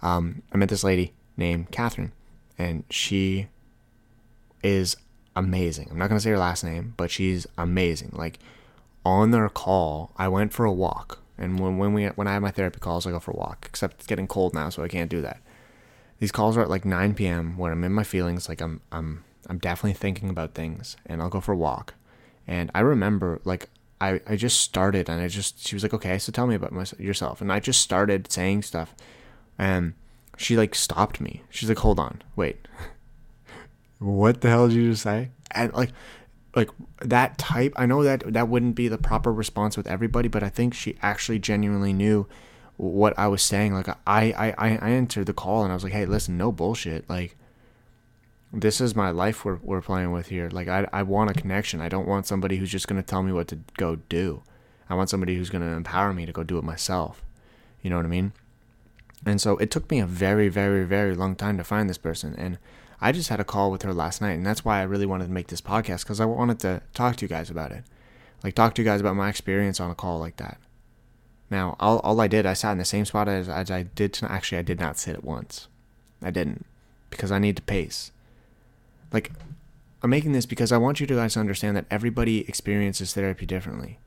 Um, 0.02 0.43
I 0.52 0.56
met 0.56 0.69
this 0.69 0.85
lady 0.85 1.14
named 1.37 1.70
Catherine, 1.70 2.12
and 2.58 2.85
she 2.91 3.49
is 4.62 4.97
amazing. 5.37 5.88
I'm 5.91 5.99
not 5.99 6.08
gonna 6.08 6.20
say 6.20 6.31
her 6.31 6.38
last 6.38 6.64
name, 6.64 6.94
but 6.97 7.11
she's 7.11 7.47
amazing. 7.56 8.11
Like 8.12 8.38
on 9.05 9.31
their 9.31 9.49
call, 9.49 10.12
I 10.17 10.29
went 10.29 10.52
for 10.52 10.64
a 10.64 10.73
walk, 10.73 11.20
and 11.38 11.58
when 11.58 11.79
when 11.79 11.93
we 11.93 12.06
when 12.06 12.26
I 12.26 12.32
have 12.32 12.43
my 12.43 12.50
therapy 12.50 12.81
calls, 12.81 13.06
I 13.06 13.11
go 13.11 13.20
for 13.20 13.32
a 13.32 13.37
walk. 13.37 13.67
Except 13.69 13.94
it's 13.94 14.06
getting 14.06 14.26
cold 14.26 14.55
now, 14.55 14.69
so 14.69 14.82
I 14.82 14.88
can't 14.88 15.11
do 15.11 15.20
that. 15.23 15.41
These 16.19 16.32
calls 16.32 16.57
are 16.57 16.62
at 16.62 16.71
like 16.71 16.85
9 16.85 17.14
p.m. 17.14 17.57
when 17.57 17.73
I'm 17.73 17.85
in 17.85 17.92
my 17.92 18.04
feelings, 18.04 18.49
like 18.49 18.61
I'm 18.61 18.80
I'm 18.92 19.25
I'm 19.49 19.59
definitely 19.59 19.95
thinking 19.95 20.28
about 20.28 20.54
things, 20.54 20.97
and 21.07 21.23
I'll 21.23 21.30
go 21.30 21.40
for 21.40 21.52
a 21.52 21.57
walk. 21.57 21.95
And 22.47 22.71
I 22.75 22.80
remember 22.80 23.40
like 23.45 23.69
I, 24.00 24.21
I 24.26 24.37
just 24.37 24.61
started 24.61 25.09
and 25.09 25.21
I 25.21 25.28
just 25.28 25.66
she 25.66 25.75
was 25.75 25.83
like 25.83 25.95
okay 25.95 26.19
so 26.19 26.33
tell 26.33 26.47
me 26.47 26.54
about 26.54 26.73
myself, 26.73 27.00
yourself 27.00 27.40
and 27.40 27.52
I 27.52 27.61
just 27.61 27.80
started 27.80 28.30
saying 28.33 28.62
stuff 28.62 28.95
and 29.59 29.95
she 30.37 30.57
like 30.57 30.75
stopped 30.75 31.21
me 31.21 31.42
she's 31.50 31.69
like 31.69 31.78
hold 31.78 32.00
on 32.00 32.23
wait 32.37 32.66
what 34.00 34.40
the 34.40 34.49
hell 34.49 34.66
did 34.66 34.76
you 34.76 34.90
just 34.90 35.02
say? 35.02 35.30
And 35.52 35.73
like, 35.75 35.92
like 36.57 36.71
that 37.02 37.38
type. 37.38 37.73
I 37.76 37.87
know 37.87 38.02
that 38.02 38.33
that 38.33 38.49
wouldn't 38.49 38.75
be 38.75 38.88
the 38.88 38.99
proper 38.99 39.33
response 39.33 39.76
with 39.76 39.87
everybody, 39.87 40.28
but 40.28 40.42
I 40.42 40.49
think 40.49 40.75
she 40.75 40.97
actually 41.02 41.38
genuinely 41.38 41.92
knew 41.92 42.26
what 42.76 43.16
I 43.19 43.28
was 43.28 43.42
saying. 43.42 43.75
Like 43.75 43.88
I, 44.07 44.54
I, 44.57 44.78
I 44.80 44.90
entered 44.92 45.26
the 45.26 45.35
call 45.35 45.62
and 45.62 45.71
I 45.71 45.75
was 45.75 45.85
like, 45.85 45.92
hey, 45.92 46.07
listen, 46.07 46.37
no 46.37 46.50
bullshit. 46.50 47.09
Like 47.09 47.37
this 48.52 48.80
is 48.80 48.97
my 48.97 49.11
life 49.11 49.45
we're, 49.45 49.59
we're 49.62 49.80
playing 49.80 50.12
with 50.12 50.28
here. 50.28 50.49
Like 50.50 50.69
I, 50.69 50.87
I 50.92 51.02
want 51.02 51.30
a 51.30 51.35
connection. 51.35 51.80
I 51.80 51.88
don't 51.88 52.09
want 52.09 52.26
somebody 52.26 52.57
who's 52.57 52.71
just 52.71 52.88
going 52.88 53.00
to 53.00 53.07
tell 53.07 53.23
me 53.23 53.33
what 53.33 53.49
to 53.49 53.59
go 53.76 53.97
do. 53.97 54.42
I 54.88 54.95
want 54.95 55.09
somebody 55.09 55.37
who's 55.37 55.50
going 55.50 55.62
to 55.62 55.69
empower 55.69 56.12
me 56.12 56.26
to 56.26 56.33
go 56.33 56.42
do 56.42 56.59
it 56.59 56.64
myself. 56.64 57.23
You 57.83 57.90
know 57.90 57.97
what 57.97 58.07
I 58.07 58.09
mean? 58.09 58.33
And 59.25 59.40
so 59.40 59.57
it 59.59 59.71
took 59.71 59.90
me 59.90 60.00
a 60.00 60.07
very, 60.07 60.49
very, 60.49 60.85
very 60.85 61.14
long 61.14 61.37
time 61.37 61.57
to 61.59 61.64
find 61.64 61.88
this 61.88 61.99
person. 61.99 62.35
And 62.37 62.59
I 63.00 63.12
just 63.12 63.28
had 63.28 63.40
a 63.40 63.45
call 63.45 63.71
with 63.71 63.83
her 63.83 63.95
last 63.95 64.21
night, 64.21 64.33
and 64.33 64.45
that's 64.45 64.64
why 64.64 64.80
I 64.80 64.85
really 64.85 65.07
wanted 65.07 65.26
to 65.26 65.33
make 65.33 65.49
this 65.49 65.61
podcast 65.61 66.02
because 66.02 66.21
I 66.21 66.26
wanted 66.26 66.59
to 66.61 66.83
talk 66.92 67.16
to 67.16 67.25
you 67.25 67.28
guys 67.28 67.50
about 67.50 67.73
it. 67.73 67.85
Like, 68.42 68.54
talk 68.54 68.75
to 68.75 68.83
you 68.83 68.88
guys 68.88 69.00
about 69.00 69.16
my 69.16 69.28
experience 69.28 69.80
on 69.80 69.90
a 69.90 69.95
call 69.95 70.19
like 70.19 70.37
that. 70.37 70.59
Now, 71.50 71.76
all, 71.80 71.99
all 72.00 72.21
I 72.21 72.28
did, 72.28 72.47
I 72.47 72.54
sat 72.54 72.73
in 72.73 72.78
the 72.78 72.85
same 72.85 73.04
spot 73.04 73.28
as, 73.28 73.49
as 73.49 73.71
I 73.71 73.83
did. 73.83 74.12
To, 74.14 74.30
actually, 74.30 74.59
I 74.59 74.62
did 74.62 74.80
not 74.80 74.99
sit 74.99 75.14
at 75.14 75.25
once. 75.25 75.69
I 76.23 76.30
didn't 76.30 76.64
because 77.11 77.33
I 77.33 77.38
need 77.38 77.57
to 77.57 77.62
pace. 77.62 78.12
Like, 79.12 79.33
I'm 80.02 80.11
making 80.11 80.33
this 80.33 80.47
because 80.47 80.73
I 80.73 80.79
want 80.79 81.00
you 81.00 81.07
to 81.07 81.14
guys 81.14 81.35
to 81.35 81.40
understand 81.40 81.76
that 81.76 81.87
everybody 81.90 82.49
experiences 82.49 83.12
therapy 83.12 83.47
differently. 83.47 83.99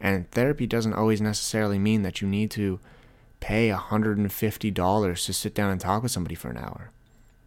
And 0.00 0.30
therapy 0.30 0.66
doesn't 0.66 0.92
always 0.92 1.20
necessarily 1.20 1.78
mean 1.78 2.02
that 2.02 2.20
you 2.20 2.28
need 2.28 2.50
to 2.52 2.80
pay 3.40 3.70
$150 3.70 5.24
to 5.24 5.32
sit 5.32 5.54
down 5.54 5.70
and 5.70 5.80
talk 5.80 6.02
with 6.02 6.12
somebody 6.12 6.34
for 6.34 6.50
an 6.50 6.58
hour. 6.58 6.90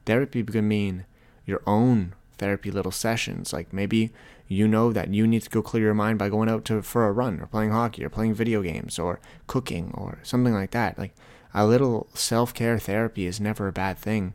Therapy 0.06 0.44
can 0.44 0.68
mean 0.68 1.06
your 1.46 1.62
own 1.68 2.14
therapy 2.38 2.72
little 2.72 2.92
sessions. 2.92 3.54
Like 3.54 3.72
maybe 3.72 4.12
you 4.48 4.68
know 4.68 4.92
that 4.92 5.14
you 5.14 5.28
need 5.28 5.44
to 5.44 5.50
go 5.50 5.62
clear 5.62 5.86
your 5.86 5.94
mind 5.94 6.18
by 6.20 6.30
going 6.30 6.50
out 6.50 6.66
to 6.66 6.82
for 6.82 7.08
a 7.08 7.12
run 7.12 7.40
or 7.40 7.46
playing 7.46 7.72
hockey 7.72 8.04
or 8.04 8.10
playing 8.10 8.34
video 8.34 8.62
games 8.62 9.00
or 9.00 9.20
cooking 9.48 9.92
or 9.94 10.20
something 10.24 10.54
like 10.54 10.72
that. 10.72 10.98
Like 10.98 11.14
a 11.54 11.66
little 11.66 12.08
self-care 12.14 12.80
therapy 12.80 13.26
is 13.26 13.40
never 13.40 13.68
a 13.68 13.74
bad 13.74 13.98
thing. 13.98 14.34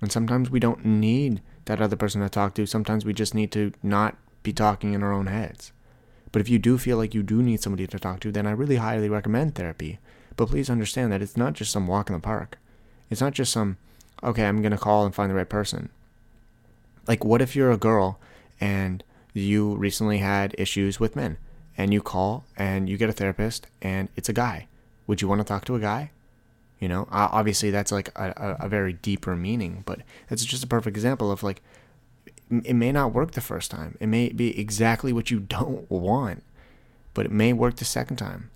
And 0.00 0.12
sometimes 0.12 0.50
we 0.50 0.60
don't 0.60 0.84
need 0.84 1.40
that 1.68 1.80
other 1.80 1.96
person 1.96 2.20
to 2.20 2.28
talk 2.28 2.54
to. 2.54 2.66
Sometimes 2.66 3.04
we 3.04 3.14
just 3.14 3.34
need 3.34 3.52
to 3.52 3.72
not 3.82 4.16
be 4.42 4.52
talking 4.52 4.92
in 4.92 5.02
our 5.02 5.12
own 5.12 5.26
heads. 5.26 5.72
But 6.32 6.40
if 6.40 6.48
you 6.48 6.58
do 6.58 6.76
feel 6.76 6.96
like 6.96 7.14
you 7.14 7.22
do 7.22 7.42
need 7.42 7.62
somebody 7.62 7.86
to 7.86 7.98
talk 7.98 8.20
to, 8.20 8.32
then 8.32 8.46
I 8.46 8.50
really 8.50 8.76
highly 8.76 9.08
recommend 9.08 9.54
therapy. 9.54 9.98
But 10.36 10.48
please 10.48 10.68
understand 10.68 11.12
that 11.12 11.22
it's 11.22 11.36
not 11.36 11.54
just 11.54 11.72
some 11.72 11.86
walk 11.86 12.10
in 12.10 12.14
the 12.14 12.20
park. 12.20 12.58
It's 13.10 13.20
not 13.20 13.32
just 13.32 13.52
some, 13.52 13.76
okay, 14.22 14.46
I'm 14.46 14.60
going 14.60 14.72
to 14.72 14.78
call 14.78 15.04
and 15.04 15.14
find 15.14 15.30
the 15.30 15.34
right 15.34 15.48
person. 15.48 15.88
Like, 17.06 17.24
what 17.24 17.40
if 17.40 17.56
you're 17.56 17.72
a 17.72 17.78
girl 17.78 18.18
and 18.60 19.02
you 19.32 19.76
recently 19.76 20.18
had 20.18 20.54
issues 20.58 21.00
with 21.00 21.16
men 21.16 21.38
and 21.76 21.92
you 21.92 22.02
call 22.02 22.44
and 22.56 22.88
you 22.88 22.96
get 22.96 23.08
a 23.08 23.14
therapist 23.14 23.66
and 23.80 24.08
it's 24.16 24.28
a 24.28 24.34
guy? 24.34 24.68
Would 25.06 25.22
you 25.22 25.28
want 25.28 25.40
to 25.40 25.44
talk 25.44 25.64
to 25.66 25.74
a 25.74 25.80
guy? 25.80 26.10
You 26.78 26.88
know, 26.88 27.08
obviously 27.10 27.70
that's 27.70 27.90
like 27.90 28.08
a, 28.16 28.56
a, 28.60 28.68
very 28.68 28.92
deeper 28.92 29.34
meaning, 29.34 29.82
but 29.84 30.00
it's 30.30 30.44
just 30.44 30.62
a 30.62 30.68
perfect 30.68 30.96
example 30.96 31.32
of 31.32 31.42
like, 31.42 31.60
it 32.50 32.74
may 32.74 32.92
not 32.92 33.12
work 33.12 33.32
the 33.32 33.40
first 33.40 33.70
time. 33.70 33.96
It 33.98 34.06
may 34.06 34.28
be 34.28 34.58
exactly 34.58 35.12
what 35.12 35.30
you 35.30 35.40
don't 35.48 35.90
want, 35.90 36.44
but 37.14 37.26
it 37.26 37.32
may 37.32 37.52
work 37.52 37.76
the 37.76 37.84
second 37.84 38.18
time, 38.18 38.50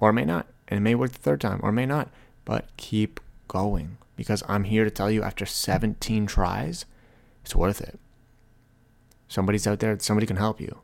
or 0.00 0.10
it 0.10 0.14
may 0.14 0.24
not. 0.24 0.46
And 0.66 0.78
it 0.78 0.80
may 0.80 0.96
work 0.96 1.12
the 1.12 1.18
third 1.18 1.40
time, 1.40 1.60
or 1.62 1.70
it 1.70 1.74
may 1.74 1.86
not. 1.86 2.08
But 2.44 2.66
keep 2.76 3.20
going 3.46 3.98
because 4.16 4.42
I'm 4.48 4.64
here 4.64 4.84
to 4.84 4.90
tell 4.90 5.10
you 5.10 5.22
after 5.22 5.46
17 5.46 6.26
tries, 6.26 6.86
it's 7.42 7.54
worth 7.54 7.80
it. 7.80 8.00
Somebody's 9.28 9.66
out 9.66 9.78
there, 9.78 9.96
somebody 10.00 10.26
can 10.26 10.36
help 10.36 10.60
you. 10.60 10.80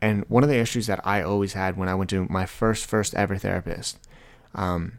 And 0.00 0.24
one 0.28 0.42
of 0.42 0.48
the 0.48 0.58
issues 0.58 0.86
that 0.86 1.06
I 1.06 1.20
always 1.20 1.52
had 1.52 1.76
when 1.76 1.88
I 1.88 1.94
went 1.94 2.08
to 2.10 2.26
my 2.30 2.46
first, 2.46 2.86
first 2.86 3.14
ever 3.14 3.36
therapist 3.36 3.98
um, 4.54 4.98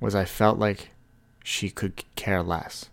was 0.00 0.14
I 0.14 0.24
felt 0.24 0.58
like 0.58 0.90
she 1.44 1.70
could 1.70 2.04
care 2.16 2.42
less. 2.42 2.90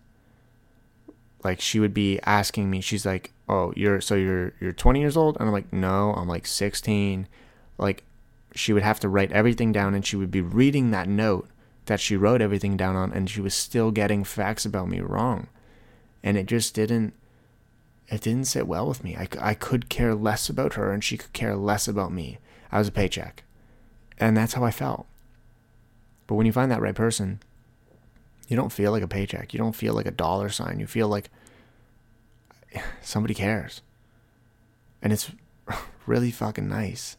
Like 1.44 1.62
she 1.62 1.80
would 1.80 1.94
be 1.94 2.20
asking 2.24 2.70
me 2.72 2.82
she's 2.82 3.06
like 3.06 3.32
oh 3.48 3.72
you're 3.76 4.02
so 4.02 4.16
you're 4.16 4.54
you're 4.60 4.74
20 4.74 5.00
years 5.00 5.16
old? 5.16 5.38
And 5.38 5.48
i'm 5.48 5.54
like 5.54 5.72
no 5.72 6.12
i'm 6.14 6.28
like 6.28 6.48
16 6.48 7.28
like 7.78 8.04
she 8.56 8.74
would 8.74 8.84
have 8.84 9.00
to 9.02 9.10
write 9.10 9.32
everything 9.32 9.72
down 9.72 9.94
and 9.94 10.06
she 10.06 10.16
would 10.16 10.32
be 10.32 10.42
reading 10.42 10.92
that 10.92 11.08
note 11.08 11.48
that 11.86 12.00
she 12.00 12.16
wrote 12.16 12.42
everything 12.42 12.78
down 12.78 12.96
on 12.96 13.12
and 13.12 13.30
she 13.30 13.42
was 13.42 13.54
still 13.54 13.92
getting 13.92 14.24
facts 14.24 14.66
about 14.66 14.90
me 14.90 15.02
wrong. 15.02 15.48
And 16.24 16.38
it 16.38 16.48
just 16.48 16.74
didn't 16.74 17.14
it 18.08 18.22
didn't 18.22 18.46
sit 18.46 18.68
well 18.68 18.88
with 18.88 19.04
me. 19.04 19.16
I, 19.16 19.28
I 19.40 19.54
could 19.56 19.90
care 19.90 20.14
less 20.14 20.48
about 20.48 20.76
her 20.76 20.92
and 20.92 21.04
she 21.04 21.18
could 21.18 21.34
care 21.34 21.56
less 21.56 21.88
about 21.88 22.12
me. 22.12 22.38
I 22.72 22.80
was 22.80 22.88
a 22.88 22.92
paycheck. 22.92 23.44
And 24.18 24.38
that's 24.38 24.54
how 24.54 24.64
i 24.64 24.72
felt 24.72 25.06
but 26.28 26.36
when 26.36 26.46
you 26.46 26.52
find 26.52 26.72
that 26.72 26.82
right 26.82 26.96
person 26.96 27.40
you 28.48 28.56
don't 28.56 28.72
feel 28.72 28.92
like 28.92 29.04
a 29.04 29.08
paycheck. 29.08 29.54
You 29.54 29.58
don't 29.58 29.76
feel 29.76 29.94
like 29.94 30.06
a 30.06 30.12
dollar 30.12 30.50
sign. 30.50 30.80
You 30.80 30.88
feel 30.88 31.08
like 31.08 31.30
somebody 33.02 33.34
cares. 33.34 33.82
And 35.02 35.12
it's 35.12 35.32
really 36.06 36.32
fucking 36.32 36.68
nice. 36.68 37.18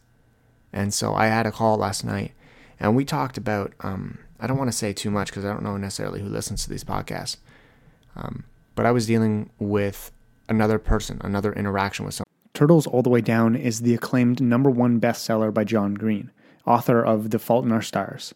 And 0.71 0.93
so 0.93 1.13
I 1.13 1.27
had 1.27 1.45
a 1.45 1.51
call 1.51 1.77
last 1.77 2.03
night 2.03 2.33
and 2.79 2.95
we 2.95 3.05
talked 3.05 3.37
about, 3.37 3.73
um, 3.81 4.19
I 4.39 4.47
don't 4.47 4.57
want 4.57 4.71
to 4.71 4.77
say 4.77 4.93
too 4.93 5.09
much 5.09 5.29
because 5.29 5.45
I 5.45 5.49
don't 5.49 5.63
know 5.63 5.77
necessarily 5.77 6.21
who 6.21 6.29
listens 6.29 6.63
to 6.63 6.69
these 6.69 6.83
podcasts. 6.83 7.37
Um, 8.15 8.43
but 8.75 8.85
I 8.85 8.91
was 8.91 9.07
dealing 9.07 9.49
with 9.59 10.11
another 10.47 10.77
person, 10.77 11.19
another 11.23 11.51
interaction 11.53 12.05
with 12.05 12.13
someone. 12.13 12.27
Turtles 12.53 12.87
All 12.87 13.01
the 13.01 13.09
Way 13.09 13.21
Down 13.21 13.55
is 13.55 13.81
the 13.81 13.93
acclaimed 13.93 14.41
number 14.41 14.69
one 14.69 14.99
bestseller 14.99 15.53
by 15.53 15.63
John 15.63 15.93
Green, 15.93 16.31
author 16.65 17.03
of 17.03 17.29
The 17.29 17.39
Fault 17.39 17.65
in 17.65 17.71
Our 17.71 17.81
Stars. 17.81 18.33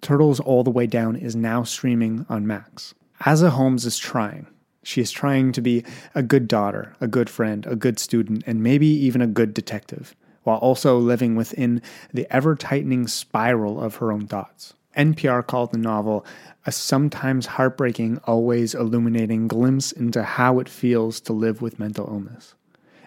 Turtles 0.00 0.40
All 0.40 0.64
the 0.64 0.70
Way 0.70 0.86
Down 0.86 1.16
is 1.16 1.36
now 1.36 1.62
streaming 1.62 2.26
on 2.28 2.46
Max. 2.46 2.94
Aza 3.20 3.50
Holmes 3.50 3.84
is 3.84 3.98
trying. 3.98 4.46
She 4.82 5.00
is 5.00 5.10
trying 5.10 5.52
to 5.52 5.60
be 5.60 5.84
a 6.14 6.22
good 6.22 6.48
daughter, 6.48 6.94
a 7.00 7.06
good 7.06 7.28
friend, 7.28 7.66
a 7.66 7.76
good 7.76 7.98
student, 7.98 8.42
and 8.46 8.62
maybe 8.62 8.86
even 8.86 9.20
a 9.20 9.26
good 9.26 9.52
detective, 9.52 10.14
while 10.42 10.56
also 10.58 10.98
living 10.98 11.36
within 11.36 11.82
the 12.14 12.26
ever 12.34 12.56
tightening 12.56 13.06
spiral 13.06 13.80
of 13.80 13.96
her 13.96 14.10
own 14.10 14.26
thoughts. 14.26 14.72
NPR 14.96 15.46
called 15.46 15.72
the 15.72 15.78
novel 15.78 16.24
a 16.66 16.72
sometimes 16.72 17.46
heartbreaking, 17.46 18.18
always 18.24 18.74
illuminating 18.74 19.48
glimpse 19.48 19.92
into 19.92 20.22
how 20.22 20.58
it 20.58 20.68
feels 20.68 21.20
to 21.20 21.32
live 21.32 21.62
with 21.62 21.78
mental 21.78 22.06
illness. 22.06 22.54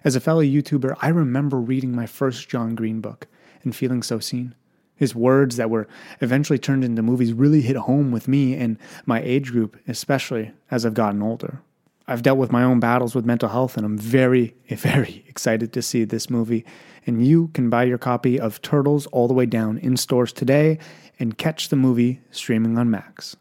As 0.04 0.16
a 0.16 0.20
fellow 0.20 0.42
YouTuber, 0.42 0.96
I 1.02 1.10
remember 1.10 1.60
reading 1.60 1.96
my 1.96 2.06
first 2.06 2.50
John 2.50 2.76
Green 2.76 3.00
book 3.00 3.28
and 3.64 3.76
feeling 3.76 4.04
so 4.04 4.20
seen. 4.20 4.56
His 4.96 5.16
words 5.16 5.58
that 5.58 5.70
were 5.70 5.88
eventually 6.22 6.60
turned 6.60 6.84
into 6.84 7.02
movies 7.02 7.34
really 7.34 7.62
hit 7.62 7.76
home 7.76 8.12
with 8.12 8.28
me 8.28 8.56
and 8.56 8.78
my 9.06 9.22
age 9.22 9.52
group, 9.52 9.78
especially 9.88 10.52
as 10.70 10.86
I've 10.86 10.94
gotten 10.94 11.22
older. 11.22 11.62
I've 12.08 12.22
dealt 12.22 12.38
with 12.38 12.52
my 12.52 12.64
own 12.64 12.80
battles 12.80 13.16
with 13.16 13.26
mental 13.26 13.50
health, 13.50 13.78
and 13.78 13.86
I'm 13.86 13.98
very, 13.98 14.56
very 14.70 15.24
excited 15.28 15.72
to 15.74 15.82
see 15.82 16.04
this 16.04 16.30
movie. 16.30 16.66
And 17.06 17.26
you 17.26 17.50
can 17.50 17.70
buy 17.70 17.84
your 17.84 17.98
copy 17.98 18.40
of 18.40 18.62
Turtles 18.62 19.06
All 19.08 19.28
the 19.28 19.34
Way 19.34 19.46
Down 19.46 19.78
in 19.78 19.98
stores 19.98 20.34
today 20.34 20.80
and 21.20 21.38
catch 21.38 21.70
the 21.70 21.76
movie 21.76 22.22
streaming 22.32 22.78
on 22.78 22.90
Max. 22.90 23.36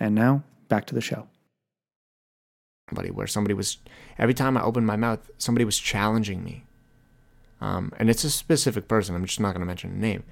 And 0.00 0.14
now, 0.14 0.42
back 0.68 0.86
to 0.86 0.94
the 0.94 1.00
show. 1.00 1.26
Somebody 2.88 3.10
where 3.10 3.26
somebody 3.26 3.54
was, 3.54 3.78
every 4.18 4.34
time 4.34 4.56
I 4.56 4.62
opened 4.62 4.86
my 4.86 4.96
mouth, 4.96 5.30
somebody 5.38 5.64
was 5.64 5.78
challenging 5.78 6.42
me. 6.42 6.64
Um, 7.60 7.92
and 7.98 8.08
it's 8.08 8.24
a 8.24 8.30
specific 8.30 8.88
person, 8.88 9.14
I'm 9.14 9.24
just 9.24 9.40
not 9.40 9.52
going 9.52 9.60
to 9.60 9.66
mention 9.66 9.90
a 9.90 9.96
name. 9.96 10.22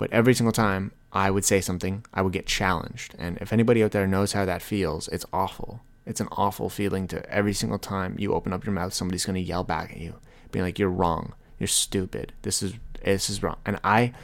But 0.00 0.14
every 0.14 0.32
single 0.32 0.52
time 0.52 0.92
I 1.12 1.30
would 1.30 1.44
say 1.44 1.60
something, 1.60 2.06
I 2.14 2.22
would 2.22 2.32
get 2.32 2.46
challenged. 2.46 3.14
And 3.18 3.36
if 3.36 3.52
anybody 3.52 3.84
out 3.84 3.90
there 3.90 4.06
knows 4.06 4.32
how 4.32 4.46
that 4.46 4.62
feels, 4.62 5.08
it's 5.08 5.26
awful. 5.30 5.82
It's 6.06 6.22
an 6.22 6.28
awful 6.32 6.70
feeling 6.70 7.06
to 7.08 7.30
every 7.30 7.52
single 7.52 7.78
time 7.78 8.16
you 8.18 8.32
open 8.32 8.54
up 8.54 8.64
your 8.64 8.72
mouth, 8.72 8.94
somebody's 8.94 9.26
going 9.26 9.34
to 9.34 9.42
yell 9.42 9.62
back 9.62 9.90
at 9.90 9.98
you, 9.98 10.14
being 10.52 10.64
like, 10.64 10.78
"You're 10.78 10.88
wrong. 10.88 11.34
You're 11.58 11.66
stupid. 11.66 12.32
This 12.40 12.62
is 12.62 12.72
this 13.04 13.28
is 13.28 13.42
wrong." 13.42 13.58
And 13.66 13.78
I, 13.84 14.14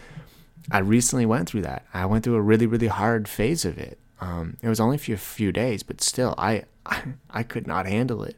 I 0.70 0.78
recently 0.78 1.26
went 1.26 1.46
through 1.46 1.62
that. 1.62 1.84
I 1.92 2.06
went 2.06 2.24
through 2.24 2.36
a 2.36 2.40
really 2.40 2.66
really 2.66 2.86
hard 2.86 3.28
phase 3.28 3.66
of 3.66 3.76
it. 3.76 3.98
Um, 4.18 4.56
it 4.62 4.70
was 4.70 4.80
only 4.80 4.96
for 4.96 5.12
a 5.12 5.18
few 5.18 5.52
days, 5.52 5.82
but 5.82 6.00
still, 6.00 6.34
I, 6.38 6.64
I 6.86 7.02
I 7.30 7.42
could 7.42 7.66
not 7.66 7.84
handle 7.84 8.22
it. 8.22 8.36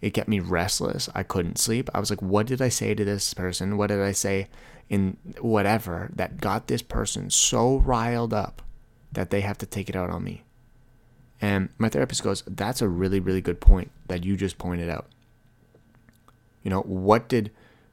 It 0.00 0.10
kept 0.10 0.28
me 0.28 0.40
restless. 0.40 1.08
I 1.14 1.22
couldn't 1.22 1.58
sleep. 1.58 1.90
I 1.94 2.00
was 2.00 2.10
like, 2.10 2.22
"What 2.22 2.46
did 2.46 2.62
I 2.62 2.70
say 2.70 2.94
to 2.94 3.04
this 3.04 3.34
person? 3.34 3.76
What 3.76 3.88
did 3.88 4.00
I 4.00 4.12
say?" 4.12 4.48
in 4.90 5.16
whatever 5.40 6.10
that 6.14 6.40
got 6.40 6.66
this 6.66 6.82
person 6.82 7.30
so 7.30 7.76
riled 7.78 8.34
up 8.34 8.60
that 9.12 9.30
they 9.30 9.40
have 9.40 9.56
to 9.56 9.66
take 9.66 9.88
it 9.88 9.96
out 9.96 10.10
on 10.10 10.24
me. 10.24 10.42
And 11.40 11.70
my 11.78 11.88
therapist 11.88 12.22
goes, 12.22 12.42
That's 12.46 12.82
a 12.82 12.88
really, 12.88 13.20
really 13.20 13.40
good 13.40 13.60
point 13.60 13.90
that 14.08 14.24
you 14.24 14.36
just 14.36 14.58
pointed 14.58 14.90
out. 14.90 15.06
You 16.62 16.70
know, 16.70 16.82
what 16.82 17.28
did, 17.28 17.50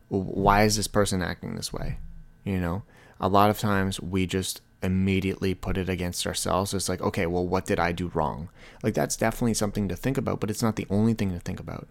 why 0.09 0.63
is 0.63 0.75
this 0.75 0.87
person 0.87 1.21
acting 1.21 1.55
this 1.55 1.71
way? 1.71 1.99
You 2.43 2.59
know, 2.59 2.83
a 3.21 3.29
lot 3.29 3.49
of 3.49 3.59
times 3.59 4.01
we 4.01 4.25
just 4.25 4.61
immediately 4.83 5.53
put 5.53 5.77
it 5.77 5.89
against 5.89 6.27
ourselves. 6.27 6.73
It's 6.73 6.89
like, 6.89 7.01
okay, 7.01 7.25
well, 7.27 7.47
what 7.47 7.65
did 7.65 7.79
I 7.79 7.91
do 7.91 8.11
wrong? 8.13 8.49
Like, 8.83 8.95
that's 8.95 9.15
definitely 9.15 9.53
something 9.53 9.87
to 9.87 9.95
think 9.95 10.17
about, 10.17 10.39
but 10.39 10.49
it's 10.49 10.63
not 10.63 10.75
the 10.75 10.87
only 10.89 11.13
thing 11.13 11.31
to 11.31 11.39
think 11.39 11.59
about. 11.59 11.87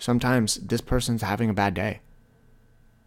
Sometimes 0.00 0.54
this 0.56 0.80
person's 0.80 1.22
having 1.22 1.50
a 1.50 1.54
bad 1.54 1.74
day. 1.74 2.00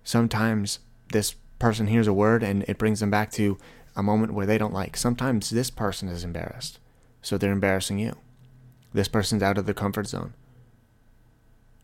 Sometimes 0.03 0.79
this 1.11 1.35
person 1.57 1.87
hears 1.87 2.07
a 2.07 2.13
word 2.13 2.43
and 2.43 2.63
it 2.67 2.77
brings 2.77 2.99
them 2.99 3.09
back 3.09 3.31
to 3.31 3.57
a 3.95 4.03
moment 4.03 4.33
where 4.33 4.45
they 4.45 4.59
don't 4.59 4.73
like. 4.73 4.95
Sometimes 4.95 5.49
this 5.49 5.71
person 5.71 6.07
is 6.07 6.23
embarrassed, 6.23 6.79
so 7.21 7.37
they're 7.37 7.51
embarrassing 7.51 7.97
you. 7.97 8.15
This 8.93 9.07
person's 9.07 9.41
out 9.41 9.57
of 9.57 9.65
the 9.65 9.73
comfort 9.73 10.05
zone, 10.07 10.35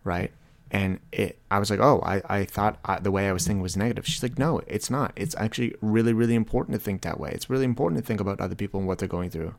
right? 0.03 0.31
And 0.69 0.99
it, 1.11 1.39
I 1.49 1.57
was 1.57 1.71
like, 1.71 1.79
oh, 1.79 2.01
I, 2.05 2.21
I 2.29 2.45
thought 2.45 2.77
I, 2.85 2.99
the 2.99 3.09
way 3.09 3.27
I 3.27 3.33
was 3.33 3.47
thinking 3.47 3.63
was 3.63 3.75
negative. 3.75 4.05
She's 4.05 4.21
like, 4.21 4.37
no, 4.37 4.61
it's 4.67 4.91
not. 4.91 5.11
It's 5.15 5.35
actually 5.39 5.73
really, 5.81 6.13
really 6.13 6.35
important 6.35 6.75
to 6.75 6.79
think 6.79 7.01
that 7.01 7.19
way. 7.19 7.31
It's 7.33 7.49
really 7.49 7.65
important 7.65 7.99
to 7.99 8.05
think 8.05 8.21
about 8.21 8.39
other 8.39 8.53
people 8.53 8.79
and 8.79 8.87
what 8.87 8.99
they're 8.99 9.07
going 9.07 9.31
through. 9.31 9.55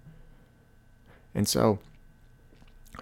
And 1.35 1.49
so 1.49 1.81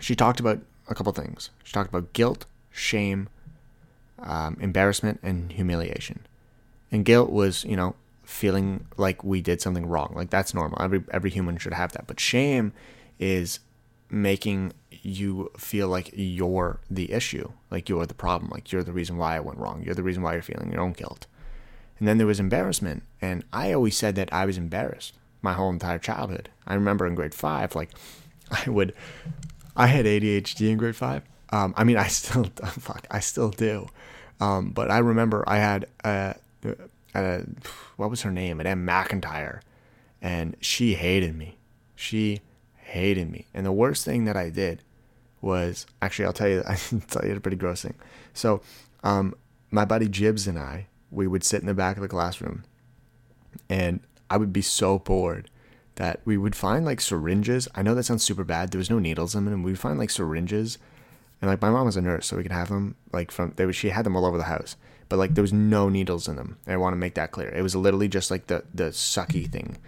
she 0.00 0.17
talked 0.17 0.40
about 0.40 0.61
a 0.88 0.95
couple 0.95 1.12
things. 1.12 1.50
She 1.64 1.73
talked 1.73 1.88
about 1.88 2.12
guilt, 2.12 2.47
shame, 2.71 3.28
um, 4.18 4.57
embarrassment, 4.61 5.21
and 5.23 5.52
humiliation. 5.52 6.26
And 6.90 7.04
guilt 7.04 7.30
was, 7.30 7.64
you 7.64 7.76
know, 7.76 7.95
feeling 8.25 8.87
like 8.97 9.25
we 9.25 9.40
did 9.40 9.61
something 9.61 9.87
wrong. 9.87 10.12
Like 10.14 10.30
that's 10.30 10.54
normal. 10.54 10.80
Every 10.80 11.02
every 11.11 11.30
human 11.30 11.59
should 11.59 11.75
have 11.75 11.92
that. 11.92 12.07
But 12.07 12.21
shame 12.21 12.73
is 13.18 13.61
making 14.11 14.73
you 14.90 15.50
feel 15.57 15.88
like 15.88 16.11
you're 16.14 16.80
the 16.90 17.12
issue, 17.12 17.52
like 17.71 17.88
you're 17.88 18.07
the 18.07 18.14
problem, 18.14 18.50
like 18.50 18.73
you're 18.73 18.83
the 18.83 18.92
reason 18.92 19.16
why 19.16 19.37
I 19.37 19.40
went 19.40 19.59
wrong. 19.59 19.83
You're 19.83 19.95
the 19.95 20.02
reason 20.02 20.23
why 20.23 20.33
you're 20.35 20.42
feeling 20.42 20.73
your 20.73 20.80
own 20.80 20.92
guilt. 20.92 21.26
And 21.99 22.07
then 22.07 22.18
there 22.18 22.26
was 22.26 22.38
embarrassment, 22.38 23.02
and 23.21 23.45
I 23.52 23.73
always 23.73 23.97
said 23.97 24.14
that 24.14 24.33
I 24.33 24.47
was 24.47 24.57
embarrassed 24.57 25.14
my 25.42 25.52
whole 25.54 25.71
entire 25.71 25.99
childhood. 25.99 26.49
I 26.66 26.75
remember 26.75 27.07
in 27.07 27.14
grade 27.14 27.35
5 27.35 27.75
like 27.75 27.90
I 28.50 28.71
would 28.71 28.95
I 29.78 29.87
had 29.87 30.04
ADHD 30.04 30.70
in 30.70 30.76
grade 30.76 30.97
five. 30.97 31.23
Um, 31.50 31.73
I 31.76 31.85
mean, 31.85 31.97
I 31.97 32.08
still 32.08 32.44
fuck, 32.44 33.06
I 33.11 33.20
still 33.20 33.50
do. 33.50 33.87
Um, 34.40 34.70
but 34.70 34.90
I 34.90 34.99
remember 34.99 35.44
I 35.47 35.58
had 35.58 35.87
a, 36.04 36.35
a, 37.14 37.44
what 37.97 38.11
was 38.11 38.23
her 38.23 38.30
name? 38.30 38.58
Madame 38.58 38.87
McIntyre, 38.87 39.61
and 40.20 40.56
she 40.61 40.94
hated 40.94 41.37
me. 41.37 41.56
She 41.97 42.40
hated 42.76 43.30
me. 43.30 43.47
And 43.54 43.64
the 43.64 43.73
worst 43.73 44.04
thing 44.04 44.25
that 44.26 44.37
I 44.37 44.50
did 44.50 44.82
was 45.40 45.87
actually 46.02 46.26
I'll 46.26 46.32
tell 46.32 46.49
you 46.49 46.62
I 46.68 46.75
tell 47.08 47.25
you 47.25 47.35
a 47.35 47.40
pretty 47.40 47.56
gross 47.56 47.82
thing. 47.82 47.94
So, 48.35 48.61
um, 49.02 49.35
my 49.70 49.85
buddy 49.85 50.08
Jibs 50.08 50.47
and 50.47 50.58
I 50.58 50.87
we 51.11 51.26
would 51.26 51.44
sit 51.44 51.61
in 51.61 51.66
the 51.66 51.75
back 51.75 51.97
of 51.97 52.02
the 52.02 52.08
classroom, 52.08 52.64
and 53.68 54.00
I 54.28 54.37
would 54.37 54.52
be 54.52 54.62
so 54.62 54.99
bored 54.99 55.49
that 55.99 56.21
we 56.25 56.38
would 56.38 56.55
find 56.55 56.85
like 56.85 57.00
syringes. 57.00 57.67
I 57.75 57.83
know 57.83 57.95
that 57.97 58.05
sounds 58.05 58.23
super 58.23 58.45
bad. 58.45 58.71
There 58.71 58.78
was 58.78 58.88
no 58.90 59.00
needles 59.00 59.35
in 59.35 59.45
them, 59.45 59.52
and 59.52 59.64
we'd 59.64 59.81
find 59.81 59.99
like 59.99 60.11
syringes. 60.11 60.78
And 61.43 61.50
like 61.50 61.61
my 61.61 61.71
mom 61.71 61.87
was 61.87 61.97
a 61.97 62.00
nurse, 62.00 62.26
so 62.26 62.37
we 62.37 62.45
could 62.45 62.52
have 62.52 62.69
them 62.69 62.95
like 63.12 63.33
from 63.33 63.52
they 63.57 63.71
she 63.73 63.90
had 63.90 64.07
them 64.07 64.17
all 64.17 64.25
over 64.25 64.38
the 64.38 64.45
house, 64.45 64.76
but 65.09 65.19
like 65.19 65.35
there 65.35 65.43
was 65.43 65.52
no 65.52 65.88
needles 65.88 66.28
in 66.28 66.37
them. 66.37 66.57
I 66.69 66.76
want 66.76 66.93
to 66.93 66.99
make 66.99 67.14
that 67.14 67.33
clear. 67.33 67.49
It 67.49 67.62
was 67.62 67.75
literally 67.75 68.07
just 68.07 68.31
like 68.31 68.47
the 68.47 68.64
the 68.73 68.90
sucky 68.90 69.50
thing, 69.50 69.78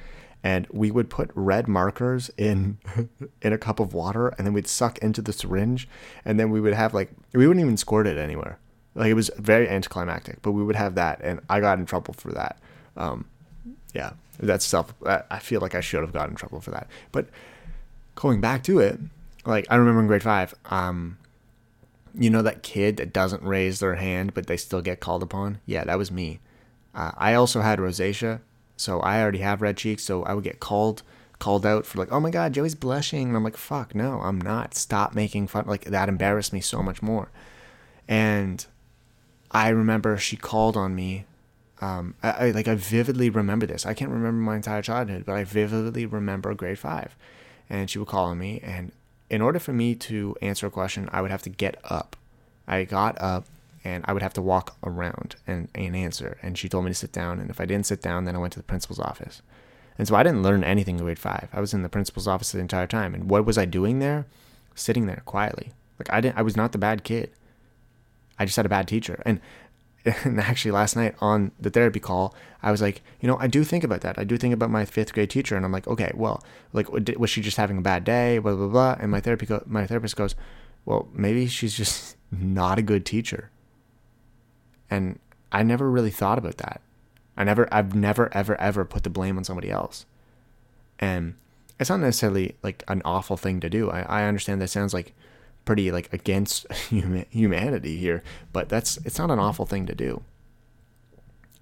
and 0.43 0.67
we 0.73 0.91
would 0.91 1.11
put 1.11 1.31
red 1.37 1.69
markers 1.69 2.29
in 2.37 2.79
in 3.43 3.53
a 3.53 3.59
cup 3.59 3.79
of 3.79 3.95
water, 3.95 4.29
and 4.31 4.45
then 4.45 4.53
we'd 4.53 4.67
suck 4.67 4.99
into 4.99 5.23
the 5.23 5.33
syringe, 5.33 5.89
and 6.25 6.41
then 6.41 6.51
we 6.51 6.61
would 6.61 6.75
have 6.75 6.93
like 6.93 7.13
we 7.33 7.47
wouldn't 7.47 7.65
even 7.65 7.77
squirt 7.77 8.09
it 8.09 8.19
anywhere. 8.19 8.59
Like 8.97 9.11
it 9.11 9.15
was 9.15 9.31
very 9.39 9.69
anticlimactic, 9.69 10.43
but 10.43 10.53
we 10.53 10.65
would 10.65 10.77
have 10.77 10.97
that, 10.97 11.21
and 11.23 11.39
I 11.49 11.61
got 11.61 11.79
in 11.79 11.87
trouble 11.87 12.15
for 12.15 12.33
that. 12.33 12.59
Um, 12.97 13.27
yeah, 13.95 14.13
that's 14.39 14.65
self. 14.65 14.95
I 15.05 15.39
feel 15.39 15.61
like 15.61 15.75
I 15.75 15.81
should 15.81 16.01
have 16.01 16.13
gotten 16.13 16.31
in 16.31 16.37
trouble 16.37 16.61
for 16.61 16.71
that. 16.71 16.89
But 17.13 17.29
going 18.15 18.41
back 18.41 18.63
to 18.65 18.79
it, 18.79 18.99
like 19.45 19.67
I 19.71 19.77
remember 19.77 20.01
in 20.01 20.07
grade 20.07 20.23
five, 20.23 20.55
um, 20.67 21.19
you 22.15 22.31
know 22.31 22.43
that 22.43 22.63
kid 22.63 22.97
that 22.97 23.13
doesn't 23.13 23.43
raise 23.43 23.79
their 23.79 23.95
hand 23.95 24.35
but 24.35 24.47
they 24.47 24.57
still 24.57 24.83
get 24.83 25.01
called 25.01 25.23
upon. 25.23 25.61
Yeah, 25.67 25.85
that 25.85 25.99
was 25.99 26.11
me. 26.11 26.41
Uh, 26.95 27.13
I 27.17 27.35
also 27.35 27.61
had 27.61 27.79
rosacea, 27.79 28.41
so 28.77 29.01
I 29.01 29.21
already 29.21 29.39
have 29.39 29.63
red 29.63 29.77
cheeks. 29.77 30.03
So 30.03 30.23
I 30.25 30.35
would 30.35 30.45
get 30.45 30.61
called 30.61 31.03
called 31.39 31.65
out 31.65 31.87
for 31.87 31.99
like, 31.99 32.13
oh 32.13 32.21
my 32.21 32.31
god, 32.31 32.53
Joey's 32.53 32.75
blushing, 32.75 33.29
and 33.29 33.37
I'm 33.37 33.45
like, 33.45 33.57
fuck, 33.57 33.95
no, 33.95 34.21
I'm 34.21 34.41
not. 34.41 34.75
Stop 34.75 35.15
making 35.15 35.47
fun. 35.49 35.65
Like 35.67 35.85
that 35.85 36.09
embarrassed 36.09 36.53
me 36.53 36.61
so 36.61 36.83
much 36.83 37.03
more. 37.03 37.31
And 38.07 38.65
I 39.51 39.69
remember 39.69 40.17
she 40.17 40.37
called 40.37 40.77
on 40.77 40.95
me 40.95 41.25
um, 41.81 42.15
I, 42.23 42.31
I, 42.31 42.51
like 42.51 42.69
I 42.69 42.75
vividly 42.75 43.31
remember 43.31 43.67
this. 43.67 43.87
I 43.87 43.95
can't 43.95 44.11
remember 44.11 44.41
my 44.41 44.57
entire 44.57 44.83
childhood, 44.83 45.25
but 45.25 45.35
I 45.35 45.45
vividly 45.45 46.07
remember 46.07 46.55
grade 46.55 46.79
five, 46.79 47.17
and 47.69 47.91
she 47.91 47.99
would 47.99 48.09
call 48.09 48.27
on 48.27 48.39
me. 48.39 48.61
And 48.63 48.93
in 49.29 49.41
order 49.41 49.59
for 49.59 49.73
me 49.73 49.95
to 49.95 50.37
answer 50.43 50.67
a 50.67 50.71
question, 50.71 51.09
I 51.13 51.23
would 51.23 51.31
have 51.31 51.43
to 51.43 51.51
get 51.51 51.77
up. 51.85 52.17
I 52.67 52.85
got 52.85 53.21
up, 53.21 53.47
and 53.85 54.05
I 54.07 54.13
would 54.13 54.23
have 54.23 54.35
to 54.35 54.43
walk 54.43 54.77
around 54.85 55.37
and, 55.47 55.69
and 55.75 55.97
answer. 55.97 56.37
And 56.43 56.59
she 56.59 56.69
told 56.69 56.85
me 56.85 56.91
to 56.91 56.95
sit 56.95 57.13
down. 57.13 57.41
And 57.41 57.51
if 57.51 57.61
I 57.61 57.65
didn't 57.65 57.87
sit 57.87 58.03
down, 58.03 58.25
then 58.25 58.37
I 58.37 58.39
went 58.39 58.53
to 58.55 58.59
the 58.59 58.65
principal's 58.65 59.01
office. 59.01 59.41
And 59.97 60.07
so 60.07 60.15
I 60.15 60.23
didn't 60.23 60.43
learn 60.43 60.65
anything 60.65 60.99
in 60.99 61.05
grade 61.05 61.19
five. 61.19 61.49
I 61.53 61.61
was 61.61 61.75
in 61.75 61.83
the 61.83 61.89
principal's 61.89 62.29
office 62.29 62.53
the 62.53 62.59
entire 62.59 62.87
time. 62.87 63.15
And 63.15 63.31
what 63.31 63.45
was 63.45 63.59
I 63.59 63.65
doing 63.65 63.99
there? 63.99 64.27
Sitting 64.75 65.07
there 65.07 65.23
quietly. 65.25 65.73
Like 65.99 66.11
I 66.11 66.21
didn't. 66.21 66.39
I 66.39 66.43
was 66.43 66.57
not 66.57 66.73
the 66.73 66.79
bad 66.79 67.05
kid. 67.05 67.31
I 68.39 68.47
just 68.47 68.57
had 68.57 68.67
a 68.67 68.71
bad 68.71 68.89
teacher. 68.89 69.23
And 69.27 69.41
and 70.05 70.41
actually 70.41 70.71
last 70.71 70.97
night 70.97 71.15
on 71.21 71.53
the 71.61 71.71
therapy 71.71 72.01
call 72.01 72.35
i 72.63 72.71
was 72.71 72.81
like 72.81 73.03
you 73.21 73.29
know 73.29 73.37
i 73.39 73.47
do 73.47 73.65
think 73.65 73.85
about 73.85 74.01
that. 74.01 74.19
I 74.19 74.25
do 74.25 74.37
think 74.37 74.55
about 74.55 74.71
my 74.71 74.85
fifth 74.85 75.13
grade 75.13 75.31
teacher 75.31 75.57
and 75.57 75.65
i'm 75.65 75.73
like 75.73 75.87
okay 75.87 76.11
well 76.15 76.43
like 76.73 76.89
was 77.19 77.31
she 77.31 77.41
just 77.41 77.57
having 77.57 77.79
a 77.79 77.83
bad 77.83 78.05
day? 78.05 78.39
Blah 78.39 78.55
blah 78.55 78.69
blah. 78.69 78.97
And 78.99 79.11
my 79.11 79.21
therapy 79.21 79.47
my 79.67 79.87
therapist 79.87 80.17
goes 80.17 80.35
well 80.85 81.09
maybe 81.13 81.47
she's 81.47 81.75
just 81.75 82.17
not 82.31 82.79
a 82.79 82.83
good 82.83 83.05
teacher. 83.05 83.51
And 84.89 85.19
i 85.53 85.63
never 85.63 85.91
really 85.91 86.11
thought 86.11 86.39
about 86.39 86.59
that. 86.59 86.81
I 87.37 87.45
never 87.45 87.69
i've 87.73 87.95
never 87.95 88.33
ever 88.35 88.61
ever 88.61 88.85
put 88.85 89.03
the 89.03 89.11
blame 89.11 89.37
on 89.37 89.45
somebody 89.45 89.71
else. 89.71 90.07
And 90.99 91.35
it's 91.79 91.91
not 91.91 92.01
necessarily 92.01 92.57
like 92.63 92.85
an 92.89 93.01
awful 93.05 93.39
thing 93.39 93.61
to 93.61 93.71
do. 93.71 93.91
I, 93.91 94.03
I 94.03 94.25
understand 94.25 94.61
that 94.61 94.69
sounds 94.69 94.93
like 94.93 95.15
pretty 95.71 95.93
like 95.93 96.13
against 96.13 96.67
humanity 97.31 97.97
here, 97.97 98.25
but 98.53 98.69
that's 98.69 98.97
it's 99.05 99.21
not 99.21 99.31
an 99.31 99.39
awful 99.39 99.67
thing 99.67 99.87
to 99.87 99.95
do. 99.95 100.21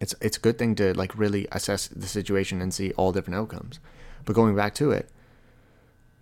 It's 0.00 0.14
it's 0.22 0.38
a 0.38 0.40
good 0.40 0.56
thing 0.56 0.74
to 0.76 0.94
like 0.94 1.18
really 1.18 1.46
assess 1.52 1.88
the 1.88 2.06
situation 2.06 2.62
and 2.62 2.72
see 2.72 2.90
all 2.92 3.12
different 3.12 3.38
outcomes. 3.38 3.80
But 4.24 4.32
going 4.32 4.56
back 4.56 4.74
to 4.76 4.92
it, 4.92 5.10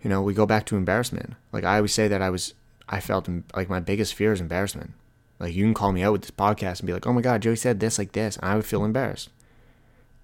you 0.01 0.09
know, 0.09 0.21
we 0.21 0.33
go 0.33 0.45
back 0.45 0.65
to 0.65 0.75
embarrassment. 0.75 1.35
Like 1.53 1.63
I 1.63 1.77
always 1.77 1.93
say 1.93 2.09
that 2.09 2.21
I 2.21 2.29
was 2.29 2.55
I 2.89 2.99
felt 2.99 3.29
like 3.55 3.69
my 3.69 3.79
biggest 3.79 4.15
fear 4.15 4.33
is 4.33 4.41
embarrassment. 4.41 4.91
Like 5.39 5.55
you 5.55 5.63
can 5.63 5.73
call 5.73 5.93
me 5.93 6.03
out 6.03 6.11
with 6.11 6.23
this 6.23 6.31
podcast 6.31 6.81
and 6.81 6.87
be 6.87 6.93
like, 6.93 7.07
"Oh 7.07 7.13
my 7.13 7.21
god, 7.21 7.41
Joey 7.41 7.55
said 7.55 7.79
this 7.79 7.97
like 7.97 8.11
this," 8.11 8.35
and 8.35 8.51
I 8.51 8.55
would 8.57 8.65
feel 8.65 8.83
embarrassed. 8.83 9.29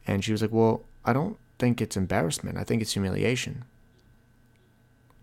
And 0.06 0.22
she 0.22 0.34
was 0.34 0.42
like, 0.42 0.52
"Well, 0.52 0.84
I 1.06 1.14
don't 1.14 1.38
think 1.60 1.80
it's 1.80 1.96
embarrassment. 1.96 2.58
I 2.58 2.66
think 2.66 2.82
it's 2.82 2.92
humiliation." 2.92 3.64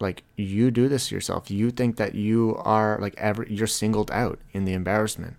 Like 0.01 0.25
you 0.37 0.71
do 0.71 0.89
this 0.89 1.09
to 1.09 1.15
yourself. 1.15 1.51
You 1.51 1.71
think 1.71 1.97
that 1.97 2.15
you 2.15 2.57
are 2.65 2.99
like 3.01 3.15
ever 3.19 3.47
you're 3.49 3.67
singled 3.67 4.11
out 4.11 4.39
in 4.53 4.65
the 4.65 4.73
embarrassment. 4.73 5.37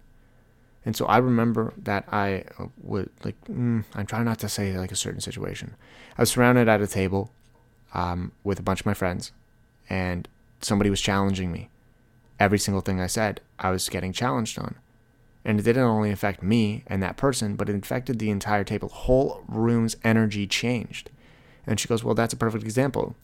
And 0.86 0.95
so 0.95 1.06
i 1.06 1.17
remember 1.17 1.74
that 1.78 2.06
i 2.12 2.43
uh, 2.58 2.67
would 2.82 3.10
like 3.24 3.36
mm, 3.45 3.84
i'm 3.93 4.06
trying 4.06 4.26
not 4.26 4.39
to 4.39 4.50
say 4.50 4.78
like 4.78 4.91
a 4.91 4.95
certain 4.95 5.21
situation. 5.21 5.76
I 6.17 6.21
was 6.21 6.32
surrounded 6.32 6.67
at 6.69 6.82
a 6.82 6.88
table 6.88 7.32
um, 7.93 8.32
with 8.43 8.60
a 8.60 8.63
bunch 8.63 8.82
of 8.82 8.86
my 8.86 8.93
friends 8.93 9.32
and 9.89 10.28
somebody 10.62 10.89
was 10.89 11.02
challenging 11.02 11.52
me. 11.52 11.69
Every 12.39 12.60
single 12.60 12.82
thing 12.82 13.00
i 13.02 13.08
said 13.08 13.41
i 13.60 13.71
was 13.71 13.89
getting 13.89 14.13
challenged 14.13 14.60
on. 14.60 14.76
And 15.43 15.60
it 15.60 15.63
didn't 15.63 15.84
only 15.84 16.12
affect 16.12 16.43
me 16.43 16.84
and 16.86 17.02
that 17.02 17.17
person 17.17 17.56
but 17.56 17.69
it 17.69 17.76
affected 17.76 18.19
the 18.19 18.30
entire 18.30 18.63
table. 18.63 18.89
Whole 18.89 19.43
room's 19.47 19.95
energy 20.04 20.45
changed. 20.45 21.10
And 21.65 21.80
she 21.80 21.88
goes 21.88 22.04
well 22.04 22.15
that's 22.15 22.34
a 22.34 22.38
perfect 22.38 22.63
example 22.63 23.15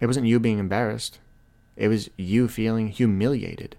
it 0.00 0.06
wasn't 0.06 0.26
you 0.26 0.40
being 0.40 0.58
embarrassed, 0.58 1.18
it 1.76 1.88
was 1.88 2.10
you 2.16 2.48
feeling 2.48 2.88
humiliated. 2.88 3.76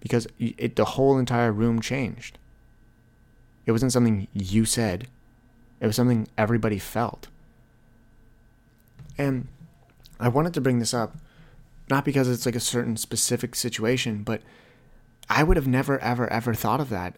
Because 0.00 0.26
it, 0.38 0.76
the 0.76 0.84
whole 0.84 1.18
entire 1.18 1.52
room 1.52 1.80
changed. 1.80 2.38
It 3.66 3.72
wasn't 3.72 3.92
something 3.92 4.26
you 4.32 4.64
said, 4.64 5.06
it 5.80 5.86
was 5.86 5.96
something 5.96 6.28
everybody 6.36 6.78
felt. 6.78 7.28
And 9.18 9.48
I 10.18 10.28
wanted 10.28 10.54
to 10.54 10.60
bring 10.60 10.78
this 10.78 10.94
up, 10.94 11.16
not 11.90 12.04
because 12.04 12.28
it's 12.28 12.46
like 12.46 12.56
a 12.56 12.60
certain 12.60 12.96
specific 12.96 13.54
situation, 13.54 14.22
but 14.22 14.42
I 15.28 15.42
would 15.42 15.56
have 15.56 15.68
never, 15.68 15.98
ever, 15.98 16.30
ever 16.32 16.54
thought 16.54 16.80
of 16.80 16.88
that 16.90 17.16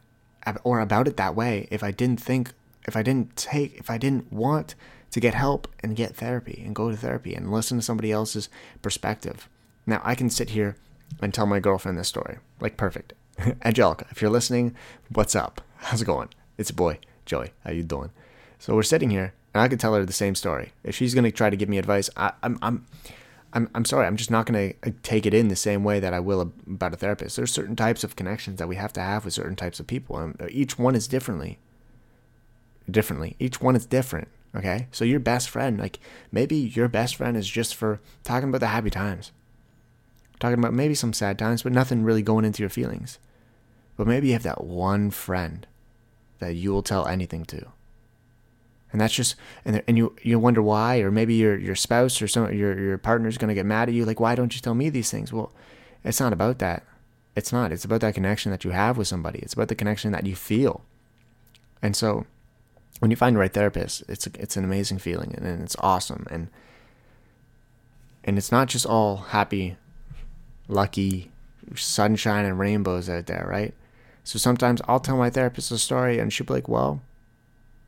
or 0.63 0.81
about 0.81 1.09
it 1.09 1.17
that 1.17 1.35
way 1.35 1.69
if 1.71 1.83
I 1.83 1.91
didn't 1.91 2.21
think, 2.21 2.53
if 2.87 2.97
I 2.97 3.03
didn't 3.03 3.37
take, 3.37 3.77
if 3.77 3.89
I 3.89 3.99
didn't 3.99 4.33
want 4.33 4.75
to 5.15 5.21
get 5.21 5.33
help 5.33 5.69
and 5.79 5.95
get 5.95 6.17
therapy 6.17 6.61
and 6.67 6.75
go 6.75 6.91
to 6.91 6.97
therapy 6.97 7.37
and 7.37 7.53
listen 7.53 7.79
to 7.79 7.85
somebody 7.85 8.11
else's 8.11 8.49
perspective. 8.83 9.49
Now, 9.87 10.01
I 10.03 10.17
can 10.17 10.29
sit 10.29 10.51
here 10.51 10.77
and 11.23 11.33
tell 11.33 11.47
my 11.47 11.61
girlfriend 11.61 11.97
this 11.97 12.09
story. 12.09 12.39
Like, 12.59 12.77
perfect. 12.77 13.13
Angelica, 13.65 14.09
if 14.11 14.21
you're 14.21 14.29
listening, 14.29 14.75
what's 15.13 15.37
up? 15.37 15.61
How's 15.77 16.03
it 16.03 16.07
going? 16.07 16.31
It's 16.59 16.71
a 16.71 16.75
boy, 16.75 16.99
Joey. 17.27 17.53
How 17.63 17.71
you 17.71 17.85
doing? 17.85 18.11
So 18.59 18.75
we're 18.75 18.83
sitting 18.83 19.11
here, 19.11 19.35
and 19.55 19.63
I 19.63 19.69
can 19.69 19.79
tell 19.79 19.95
her 19.95 20.05
the 20.05 20.13
same 20.13 20.35
story. 20.35 20.73
If 20.83 20.97
she's 20.97 21.15
gonna 21.15 21.31
try 21.31 21.49
to 21.49 21.57
give 21.57 21.69
me 21.69 21.79
advice, 21.79 22.11
I, 22.17 22.33
I'm, 22.43 22.59
I'm, 22.61 22.85
I'm, 23.53 23.71
I'm 23.73 23.85
sorry. 23.85 24.09
I'm 24.09 24.17
just 24.17 24.33
not 24.33 24.47
gonna 24.47 24.73
uh, 24.85 24.91
take 25.05 25.27
it 25.27 25.35
in 25.35 25.47
the 25.47 25.55
same 25.55 25.85
way 25.85 26.01
that 26.01 26.13
I 26.13 26.19
will 26.19 26.53
about 26.67 26.93
a 26.93 26.97
therapist. 26.97 27.37
There's 27.37 27.53
certain 27.53 27.77
types 27.77 28.03
of 28.03 28.17
connections 28.17 28.59
that 28.59 28.67
we 28.67 28.75
have 28.75 28.93
to 28.95 29.01
have 29.01 29.25
with 29.25 29.35
certain 29.35 29.55
types 29.55 29.79
of 29.79 29.87
people, 29.87 30.19
and 30.19 30.37
each 30.51 30.77
one 30.77 30.97
is 30.97 31.07
differently. 31.07 31.61
Differently, 32.91 33.37
each 33.39 33.61
one 33.61 33.77
is 33.77 33.87
different. 33.87 34.27
Okay. 34.57 34.87
So 34.93 35.05
your 35.05 35.21
best 35.21 35.51
friend, 35.51 35.79
like 35.79 35.99
maybe 36.31 36.57
your 36.57 36.89
best 36.89 37.17
friend 37.17 37.37
is 37.37 37.49
just 37.49 37.75
for 37.75 38.01
talking 38.23 38.49
about 38.49 38.61
the 38.61 38.69
happy 38.69 38.91
times, 38.91 39.33
talking 40.39 40.59
about 40.59 40.75
maybe 40.75 40.95
some 40.95 41.13
sad 41.13 41.39
times, 41.39 41.63
but 41.63 41.73
nothing 41.73 42.05
really 42.05 42.23
going 42.23 42.45
into 42.45 42.63
your 42.63 42.71
feelings. 42.71 43.19
But 43.97 44.07
maybe 44.07 44.29
you 44.29 44.33
have 44.35 44.43
that 44.45 44.65
one 44.65 45.11
friend 45.11 45.67
that 46.39 46.55
you 46.55 46.73
will 46.73 46.83
tell 46.83 47.07
anything 47.07 47.45
to. 47.47 47.67
And 48.93 49.01
that's 49.01 49.15
just 49.15 49.35
and 49.65 49.83
and 49.89 49.97
you 49.97 50.15
you 50.23 50.39
wonder 50.39 50.63
why, 50.63 50.99
or 50.99 51.11
maybe 51.11 51.35
your 51.35 51.57
your 51.59 51.75
spouse 51.75 52.23
or 52.23 52.29
some 52.29 52.53
your 52.53 52.79
your 52.79 52.99
partner's 52.99 53.39
gonna 53.39 53.55
get 53.55 53.67
mad 53.67 53.89
at 53.89 53.95
you. 53.95 54.05
Like, 54.05 54.21
why 54.21 54.37
don't 54.37 54.55
you 54.55 54.61
tell 54.61 54.75
me 54.75 54.89
these 54.89 55.11
things? 55.11 55.33
Well, 55.33 55.53
it's 56.05 56.21
not 56.21 56.33
about 56.33 56.61
that. 56.61 56.85
It's 57.35 57.53
not. 57.53 57.73
It's 57.73 57.85
about 57.85 58.03
that 58.03 58.15
connection 58.15 58.53
that 58.53 58.65
you 58.65 58.71
have 58.71 58.97
with 58.97 59.09
somebody. 59.09 59.41
It's 59.41 59.55
about 59.55 59.67
the 59.67 59.75
connection 59.75 60.13
that 60.13 60.27
you 60.27 60.37
feel. 60.37 60.83
And 61.83 61.97
so 61.97 62.27
when 63.01 63.11
you 63.11 63.17
find 63.17 63.37
the 63.37 63.41
right 63.41 63.53
therapist, 63.53 64.05
it's 64.09 64.27
a, 64.27 64.31
it's 64.39 64.57
an 64.57 64.65
amazing 64.65 64.99
feeling 64.99 65.35
and, 65.37 65.47
and 65.47 65.63
it's 65.63 65.77
awesome 65.81 66.27
and 66.31 66.49
and 68.27 68.39
it's 68.39 68.51
not 68.51 68.69
just 68.69 68.87
all 68.87 69.17
happy, 69.17 69.77
lucky, 70.67 71.31
sunshine 71.75 72.47
and 72.47 72.59
rainbows 72.59 73.11
out 73.11 73.27
there, 73.27 73.47
right? 73.49 73.75
So 74.23 74.39
sometimes 74.39 74.81
I'll 74.89 75.01
tell 75.01 75.19
my 75.19 75.29
therapist 75.29 75.71
a 75.71 75.79
story 75.79 76.19
and 76.19 76.33
she'll 76.33 76.47
be 76.47 76.55
like, 76.55 76.69
"Well, 76.69 77.03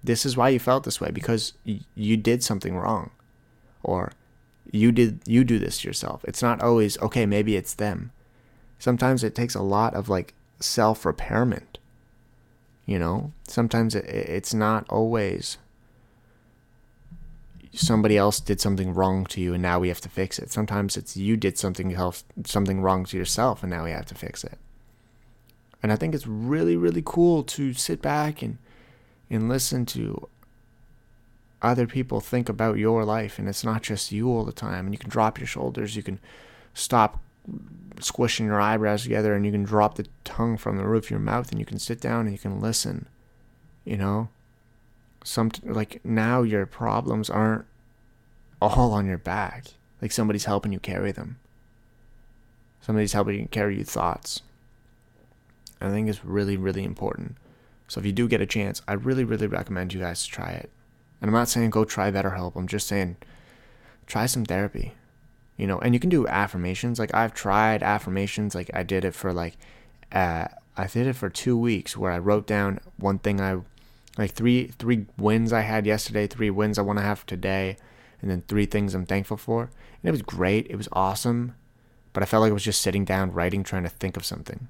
this 0.05 0.27
is 0.27 0.37
why 0.37 0.51
you 0.51 0.59
felt 0.59 0.85
this 0.85 1.01
way 1.01 1.11
because 1.11 1.55
y- 1.67 1.81
you 1.95 2.19
did 2.19 2.43
something 2.45 2.77
wrong," 2.77 3.11
or 3.83 4.13
you 4.71 4.93
did 4.93 5.21
you 5.27 5.45
do 5.45 5.59
this 5.59 5.81
to 5.81 5.89
yourself. 5.89 6.23
It's 6.25 6.43
not 6.43 6.61
always 6.61 7.01
okay, 7.01 7.25
maybe 7.25 7.57
it's 7.57 7.73
them. 7.75 8.13
Sometimes 8.79 9.25
it 9.25 9.35
takes 9.35 9.55
a 9.55 9.63
lot 9.63 9.95
of 9.95 10.11
like 10.11 10.35
self-repairment. 10.61 11.76
You 12.87 13.01
know, 13.01 13.33
sometimes 13.49 13.95
it, 13.95 14.05
it's 14.07 14.55
not 14.55 14.87
always 14.89 15.59
somebody 17.73 18.17
else 18.17 18.41
did 18.41 18.61
something 18.61 18.95
wrong 18.95 19.27
to 19.27 19.41
you 19.41 19.53
and 19.53 19.63
now 19.63 19.79
we 19.79 19.89
have 19.89 20.01
to 20.01 20.09
fix 20.09 20.39
it. 20.39 20.51
Sometimes 20.51 20.97
it's 20.97 21.17
you 21.17 21.37
did 21.37 21.59
something 21.59 21.93
else 21.93 22.25
something 22.45 22.81
wrong 22.81 23.05
to 23.05 23.17
yourself 23.17 23.63
and 23.63 23.71
now 23.71 23.85
we 23.85 23.91
have 23.91 24.07
to 24.07 24.15
fix 24.15 24.45
it. 24.45 24.59
And 25.83 25.93
I 25.93 25.97
think 25.97 26.15
it's 26.15 26.27
really 26.27 26.77
really 26.77 27.03
cool 27.05 27.43
to 27.43 27.75
sit 27.75 28.01
back 28.01 28.41
and 28.41 28.59
and 29.29 29.49
listen 29.49 29.85
to 29.87 30.29
other 31.61 31.87
people 31.87 32.21
think 32.21 32.49
about 32.49 32.79
your 32.79 33.05
life 33.05 33.39
and 33.39 33.49
it's 33.49 33.65
not 33.65 33.83
just 33.83 34.13
you 34.13 34.29
all 34.29 34.45
the 34.45 34.53
time 34.53 34.87
and 34.87 34.95
you 34.95 34.99
can 34.99 35.11
drop 35.11 35.39
your 35.39 35.47
shoulders, 35.47 35.97
you 35.97 36.03
can 36.03 36.21
stop 36.73 37.21
squishing 38.01 38.47
your 38.47 38.61
eyebrows 38.61 39.03
together 39.03 39.35
and 39.35 39.47
you 39.47 39.53
can 39.53 39.65
drop 39.65 39.95
the 39.95 40.07
tongue 40.25 40.57
from 40.57 40.77
the 40.77 40.87
roof 40.87 41.05
of 41.05 41.11
your 41.11 41.21
mouth 41.21 41.51
and 41.51 41.59
you 41.59 41.67
can 41.67 41.79
sit 41.79 42.01
down 42.01 42.27
and 42.27 42.33
you 42.33 42.39
can 42.39 42.61
listen. 42.61 43.07
You 43.85 43.97
know? 43.97 44.29
some 45.27 45.51
like 45.65 46.01
now 46.05 46.43
your 46.43 46.67
problems 46.67 47.29
aren't 47.29 47.65
all 48.63 48.93
on 48.93 49.07
your 49.07 49.19
back. 49.19 49.67
Like 50.01 50.13
somebody's 50.13 50.45
helping 50.45 50.73
you 50.73 50.79
carry 50.79 51.11
them. 51.11 51.39
Somebody's 52.81 53.13
helping 53.13 53.41
you 53.41 53.49
carry 53.49 53.77
your 53.77 53.85
thoughts. 53.85 54.43
I 55.81 55.91
think 55.91 56.09
it's 56.09 56.25
really, 56.25 56.57
really 56.57 56.85
important. 56.85 57.37
So 57.89 57.99
if 57.99 58.07
you 58.07 58.13
do 58.13 58.29
get 58.29 58.41
a 58.41 58.47
chance, 58.47 58.83
I 58.87 58.93
really, 58.95 59.25
really 59.25 59.49
recommend 59.49 59.93
you 59.93 60.01
guys 60.01 60.25
to 60.25 60.31
try 60.31 60.51
it. 60.51 60.71
And 61.21 61.29
I'm 61.29 61.35
not 61.35 61.49
saying 61.49 61.71
go 61.71 61.85
try 61.85 62.11
BetterHelp. 62.11 62.55
I'm 62.55 62.69
just 62.69 62.87
saying 62.87 63.17
try 64.07 64.27
some 64.27 64.45
therapy. 64.45 64.95
You 65.57 65.67
know, 65.67 65.79
and 65.79 65.95
you 65.95 66.01
can 66.01 66.11
do 66.11 66.27
affirmations. 66.27 66.99
Like 66.99 67.15
I've 67.15 67.35
tried 67.35 67.83
affirmations. 67.83 68.55
Like 68.55 68.71
I 68.75 68.83
did 68.83 69.05
it 69.05 69.15
for 69.15 69.33
like, 69.33 69.57
uh, 70.13 70.49
I 70.77 70.87
did 70.87 71.07
it 71.07 71.17
for 71.17 71.31
two 71.31 71.57
weeks 71.57 71.97
where 71.97 72.13
I 72.13 72.19
wrote 72.19 72.47
down 72.47 72.81
one 72.99 73.19
thing 73.19 73.41
I 73.41 73.61
like 74.19 74.33
three 74.33 74.69
three 74.79 75.07
wins 75.19 75.53
I 75.53 75.63
had 75.63 75.87
yesterday, 75.87 76.27
three 76.27 76.51
wins 76.51 76.79
I 76.79 76.83
want 76.83 76.99
to 76.99 77.05
have 77.05 77.25
today, 77.27 77.77
and 78.21 78.31
then 78.31 78.43
three 78.47 78.67
things 78.67 78.95
I'm 78.95 79.07
thankful 79.07 79.37
for. 79.37 79.63
And 79.63 80.09
it 80.09 80.11
was 80.11 80.23
great. 80.23 80.67
It 80.69 80.77
was 80.77 80.89
awesome. 80.93 81.55
But 82.13 82.23
I 82.23 82.27
felt 82.27 82.43
like 82.43 82.51
I 82.51 82.55
was 82.55 82.65
just 82.65 82.81
sitting 82.81 83.05
down 83.05 83.33
writing 83.33 83.63
trying 83.63 83.83
to 83.83 83.91
think 83.91 84.17
of 84.17 84.25
something. 84.25 84.69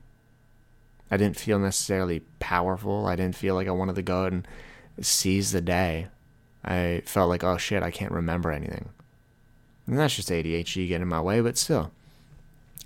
I 1.10 1.16
didn't 1.16 1.38
feel 1.38 1.58
necessarily 1.58 2.20
powerful. 2.40 3.06
I 3.06 3.14
didn't 3.14 3.36
feel 3.36 3.54
like 3.54 3.68
I 3.68 3.72
wanted 3.72 3.94
to 3.96 4.02
go 4.02 4.24
out 4.24 4.32
and 4.32 4.48
seize 5.00 5.52
the 5.52 5.60
day. 5.60 6.08
I 6.64 7.02
felt 7.06 7.28
like, 7.28 7.44
oh 7.44 7.56
shit, 7.56 7.84
I 7.84 7.92
can't 7.92 8.10
remember 8.10 8.50
anything. 8.50 8.88
And 9.86 9.98
that's 9.98 10.16
just 10.16 10.30
ADHD 10.30 10.88
getting 10.88 11.02
in 11.02 11.08
my 11.08 11.20
way, 11.20 11.40
but 11.40 11.56
still 11.56 11.92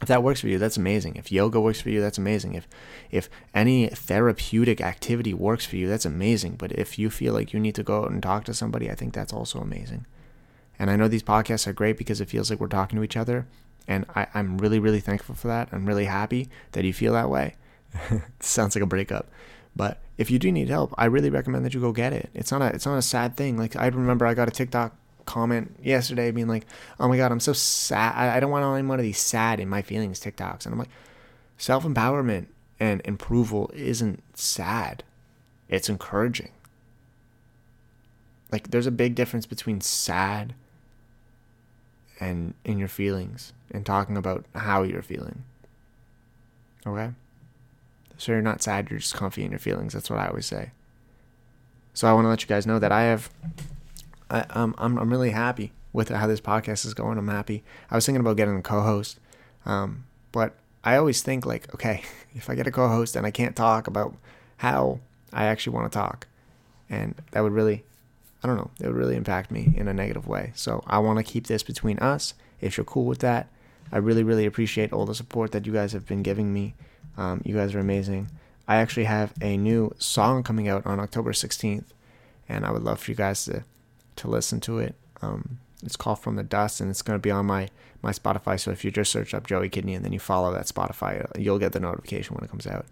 if 0.00 0.08
that 0.08 0.22
works 0.22 0.40
for 0.40 0.48
you, 0.48 0.58
that's 0.58 0.78
amazing. 0.78 1.16
If 1.16 1.30
yoga 1.30 1.60
works 1.60 1.80
for 1.80 1.90
you, 1.90 2.00
that's 2.00 2.18
amazing. 2.18 2.54
If 2.54 2.66
if 3.10 3.28
any 3.54 3.88
therapeutic 3.88 4.80
activity 4.80 5.34
works 5.34 5.66
for 5.66 5.76
you, 5.76 5.88
that's 5.88 6.06
amazing. 6.06 6.56
But 6.56 6.72
if 6.72 6.98
you 6.98 7.10
feel 7.10 7.34
like 7.34 7.52
you 7.52 7.60
need 7.60 7.74
to 7.74 7.82
go 7.82 8.04
out 8.04 8.10
and 8.10 8.22
talk 8.22 8.44
to 8.44 8.54
somebody, 8.54 8.90
I 8.90 8.94
think 8.94 9.12
that's 9.12 9.32
also 9.32 9.60
amazing. 9.60 10.06
And 10.78 10.90
I 10.90 10.96
know 10.96 11.08
these 11.08 11.22
podcasts 11.22 11.66
are 11.66 11.74
great 11.74 11.98
because 11.98 12.20
it 12.20 12.30
feels 12.30 12.48
like 12.48 12.60
we're 12.60 12.68
talking 12.68 12.96
to 12.96 13.04
each 13.04 13.16
other. 13.16 13.46
And 13.86 14.06
I, 14.14 14.26
I'm 14.32 14.56
really, 14.56 14.78
really 14.78 15.00
thankful 15.00 15.34
for 15.34 15.48
that. 15.48 15.68
I'm 15.72 15.84
really 15.84 16.06
happy 16.06 16.48
that 16.72 16.84
you 16.84 16.94
feel 16.94 17.12
that 17.12 17.28
way. 17.28 17.56
sounds 18.40 18.74
like 18.74 18.84
a 18.84 18.86
breakup. 18.86 19.28
But 19.76 20.00
if 20.16 20.30
you 20.30 20.38
do 20.38 20.50
need 20.50 20.68
help, 20.68 20.94
I 20.96 21.04
really 21.06 21.28
recommend 21.28 21.64
that 21.66 21.74
you 21.74 21.80
go 21.80 21.92
get 21.92 22.14
it. 22.14 22.30
It's 22.32 22.50
not 22.50 22.62
a 22.62 22.66
it's 22.66 22.86
not 22.86 22.96
a 22.96 23.02
sad 23.02 23.36
thing. 23.36 23.58
Like 23.58 23.76
I 23.76 23.88
remember 23.88 24.24
I 24.24 24.32
got 24.32 24.48
a 24.48 24.52
TikTok 24.52 24.96
comment 25.30 25.76
yesterday 25.80 26.32
being 26.32 26.48
like, 26.48 26.66
oh 26.98 27.06
my 27.06 27.16
God, 27.16 27.30
I'm 27.30 27.40
so 27.40 27.52
sad. 27.52 28.14
I, 28.16 28.36
I 28.36 28.40
don't 28.40 28.50
want 28.50 28.64
any 28.64 28.86
one 28.86 28.98
of 28.98 29.04
these 29.04 29.20
sad 29.20 29.60
in 29.60 29.68
my 29.68 29.80
feelings 29.80 30.20
TikToks. 30.20 30.64
And 30.64 30.72
I'm 30.72 30.78
like, 30.78 30.90
self 31.56 31.84
empowerment 31.84 32.46
and 32.80 33.00
approval 33.06 33.70
isn't 33.72 34.22
sad, 34.34 35.04
it's 35.68 35.88
encouraging. 35.88 36.50
Like, 38.50 38.72
there's 38.72 38.88
a 38.88 38.90
big 38.90 39.14
difference 39.14 39.46
between 39.46 39.80
sad 39.80 40.54
and 42.18 42.54
in 42.64 42.78
your 42.78 42.88
feelings 42.88 43.52
and 43.70 43.86
talking 43.86 44.16
about 44.16 44.44
how 44.56 44.82
you're 44.82 45.02
feeling. 45.02 45.44
Okay? 46.84 47.10
So 48.18 48.32
you're 48.32 48.42
not 48.42 48.62
sad, 48.62 48.90
you're 48.90 48.98
just 48.98 49.14
comfy 49.14 49.44
in 49.44 49.52
your 49.52 49.60
feelings. 49.60 49.92
That's 49.92 50.10
what 50.10 50.18
I 50.18 50.26
always 50.26 50.46
say. 50.46 50.72
So 51.94 52.08
I 52.08 52.12
want 52.12 52.24
to 52.24 52.28
let 52.28 52.42
you 52.42 52.48
guys 52.48 52.66
know 52.66 52.80
that 52.80 52.90
I 52.90 53.02
have 53.02 53.30
I, 54.30 54.40
um, 54.50 54.74
I'm 54.78 54.98
I'm 54.98 55.10
really 55.10 55.30
happy 55.30 55.72
with 55.92 56.08
how 56.08 56.26
this 56.26 56.40
podcast 56.40 56.86
is 56.86 56.94
going. 56.94 57.18
I'm 57.18 57.28
happy. 57.28 57.64
I 57.90 57.96
was 57.96 58.06
thinking 58.06 58.20
about 58.20 58.36
getting 58.36 58.56
a 58.56 58.62
co-host, 58.62 59.18
um, 59.66 60.04
but 60.32 60.54
I 60.84 60.96
always 60.96 61.22
think 61.22 61.44
like, 61.44 61.72
okay, 61.74 62.02
if 62.34 62.48
I 62.48 62.54
get 62.54 62.66
a 62.66 62.70
co-host 62.70 63.16
and 63.16 63.26
I 63.26 63.30
can't 63.30 63.56
talk 63.56 63.86
about 63.86 64.14
how 64.58 65.00
I 65.32 65.46
actually 65.46 65.74
want 65.74 65.90
to 65.90 65.98
talk, 65.98 66.28
and 66.88 67.14
that 67.32 67.40
would 67.40 67.52
really, 67.52 67.84
I 68.42 68.46
don't 68.46 68.56
know, 68.56 68.70
it 68.80 68.86
would 68.86 68.96
really 68.96 69.16
impact 69.16 69.50
me 69.50 69.72
in 69.76 69.88
a 69.88 69.94
negative 69.94 70.26
way. 70.26 70.52
So 70.54 70.82
I 70.86 70.98
want 70.98 71.18
to 71.18 71.24
keep 71.24 71.46
this 71.46 71.62
between 71.62 71.98
us. 71.98 72.34
If 72.60 72.76
you're 72.76 72.84
cool 72.84 73.06
with 73.06 73.18
that, 73.20 73.48
I 73.92 73.98
really 73.98 74.22
really 74.22 74.46
appreciate 74.46 74.92
all 74.92 75.06
the 75.06 75.14
support 75.14 75.52
that 75.52 75.66
you 75.66 75.72
guys 75.72 75.92
have 75.92 76.06
been 76.06 76.22
giving 76.22 76.52
me. 76.52 76.74
Um, 77.16 77.42
you 77.44 77.54
guys 77.54 77.74
are 77.74 77.80
amazing. 77.80 78.30
I 78.68 78.76
actually 78.76 79.04
have 79.04 79.32
a 79.40 79.56
new 79.56 79.92
song 79.98 80.44
coming 80.44 80.68
out 80.68 80.86
on 80.86 81.00
October 81.00 81.32
16th, 81.32 81.86
and 82.48 82.64
I 82.64 82.70
would 82.70 82.84
love 82.84 83.00
for 83.00 83.10
you 83.10 83.16
guys 83.16 83.44
to 83.46 83.64
to 84.20 84.28
listen 84.28 84.60
to 84.60 84.78
it. 84.78 84.94
Um, 85.22 85.58
it's 85.82 85.96
called 85.96 86.20
From 86.20 86.36
the 86.36 86.42
Dust, 86.42 86.80
and 86.80 86.90
it's 86.90 87.02
going 87.02 87.18
to 87.18 87.22
be 87.22 87.30
on 87.30 87.46
my 87.46 87.68
my 88.02 88.12
Spotify. 88.12 88.58
So 88.58 88.70
if 88.70 88.84
you 88.84 88.90
just 88.90 89.12
search 89.12 89.34
up 89.34 89.46
Joey 89.46 89.68
Kidney 89.68 89.94
and 89.94 90.04
then 90.04 90.12
you 90.12 90.18
follow 90.18 90.52
that 90.54 90.66
Spotify, 90.66 91.22
uh, 91.22 91.38
you'll 91.38 91.58
get 91.58 91.72
the 91.72 91.80
notification 91.80 92.34
when 92.34 92.44
it 92.44 92.50
comes 92.50 92.66
out. 92.66 92.86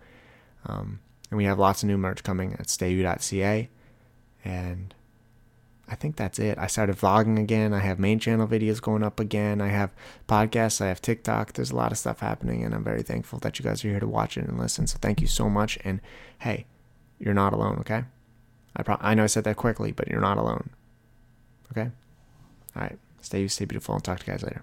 Um, 0.67 1.01
and 1.31 1.39
we 1.39 1.45
have 1.45 1.59
lots 1.59 1.83
of 1.83 1.89
new 1.89 1.97
merch 1.97 2.23
coming 2.23 2.55
at 2.55 2.67
stayu.ca, 2.67 3.69
and 4.45 4.95
I 5.87 5.95
think 5.95 6.17
that's 6.17 6.39
it. 6.39 6.59
I 6.59 6.67
started 6.67 6.97
vlogging 6.97 7.39
again. 7.39 7.73
I 7.73 7.79
have 7.81 7.99
main 7.99 8.19
channel 8.19 8.47
videos 8.47 8.81
going 8.81 9.03
up 9.03 9.21
again. 9.21 9.61
I 9.61 9.69
have 9.69 9.95
podcasts. 10.29 10.81
I 10.81 10.89
have 10.89 11.01
TikTok. 11.01 11.55
There's 11.55 11.71
a 11.71 11.77
lot 11.77 11.93
of 11.93 11.99
stuff 11.99 12.21
happening, 12.21 12.65
and 12.65 12.75
I'm 12.75 12.85
very 12.85 13.03
thankful 13.03 13.39
that 13.41 13.59
you 13.59 13.65
guys 13.65 13.85
are 13.85 13.89
here 13.89 14.01
to 14.01 14.07
watch 14.07 14.37
it 14.37 14.47
and 14.47 14.59
listen. 14.59 14.87
So 14.87 14.99
thank 15.01 15.21
you 15.21 15.27
so 15.27 15.49
much. 15.49 15.79
And 15.85 16.01
hey, 16.41 16.67
you're 17.19 17.35
not 17.35 17.53
alone. 17.53 17.79
Okay. 17.81 18.05
I 18.77 18.83
pro- 18.83 18.99
I 19.01 19.15
know 19.15 19.25
I 19.25 19.29
said 19.29 19.45
that 19.45 19.57
quickly, 19.57 19.93
but 19.93 20.09
you're 20.09 20.21
not 20.21 20.39
alone. 20.39 20.71
Okay? 21.73 21.91
All 22.77 22.83
right. 22.83 22.99
Stay, 23.21 23.43
you, 23.43 23.49
stay 23.49 23.65
beautiful 23.65 23.95
and 23.95 24.05
talk 24.05 24.21
to 24.21 24.27
you 24.27 24.33
guys 24.33 24.43
later. 24.43 24.63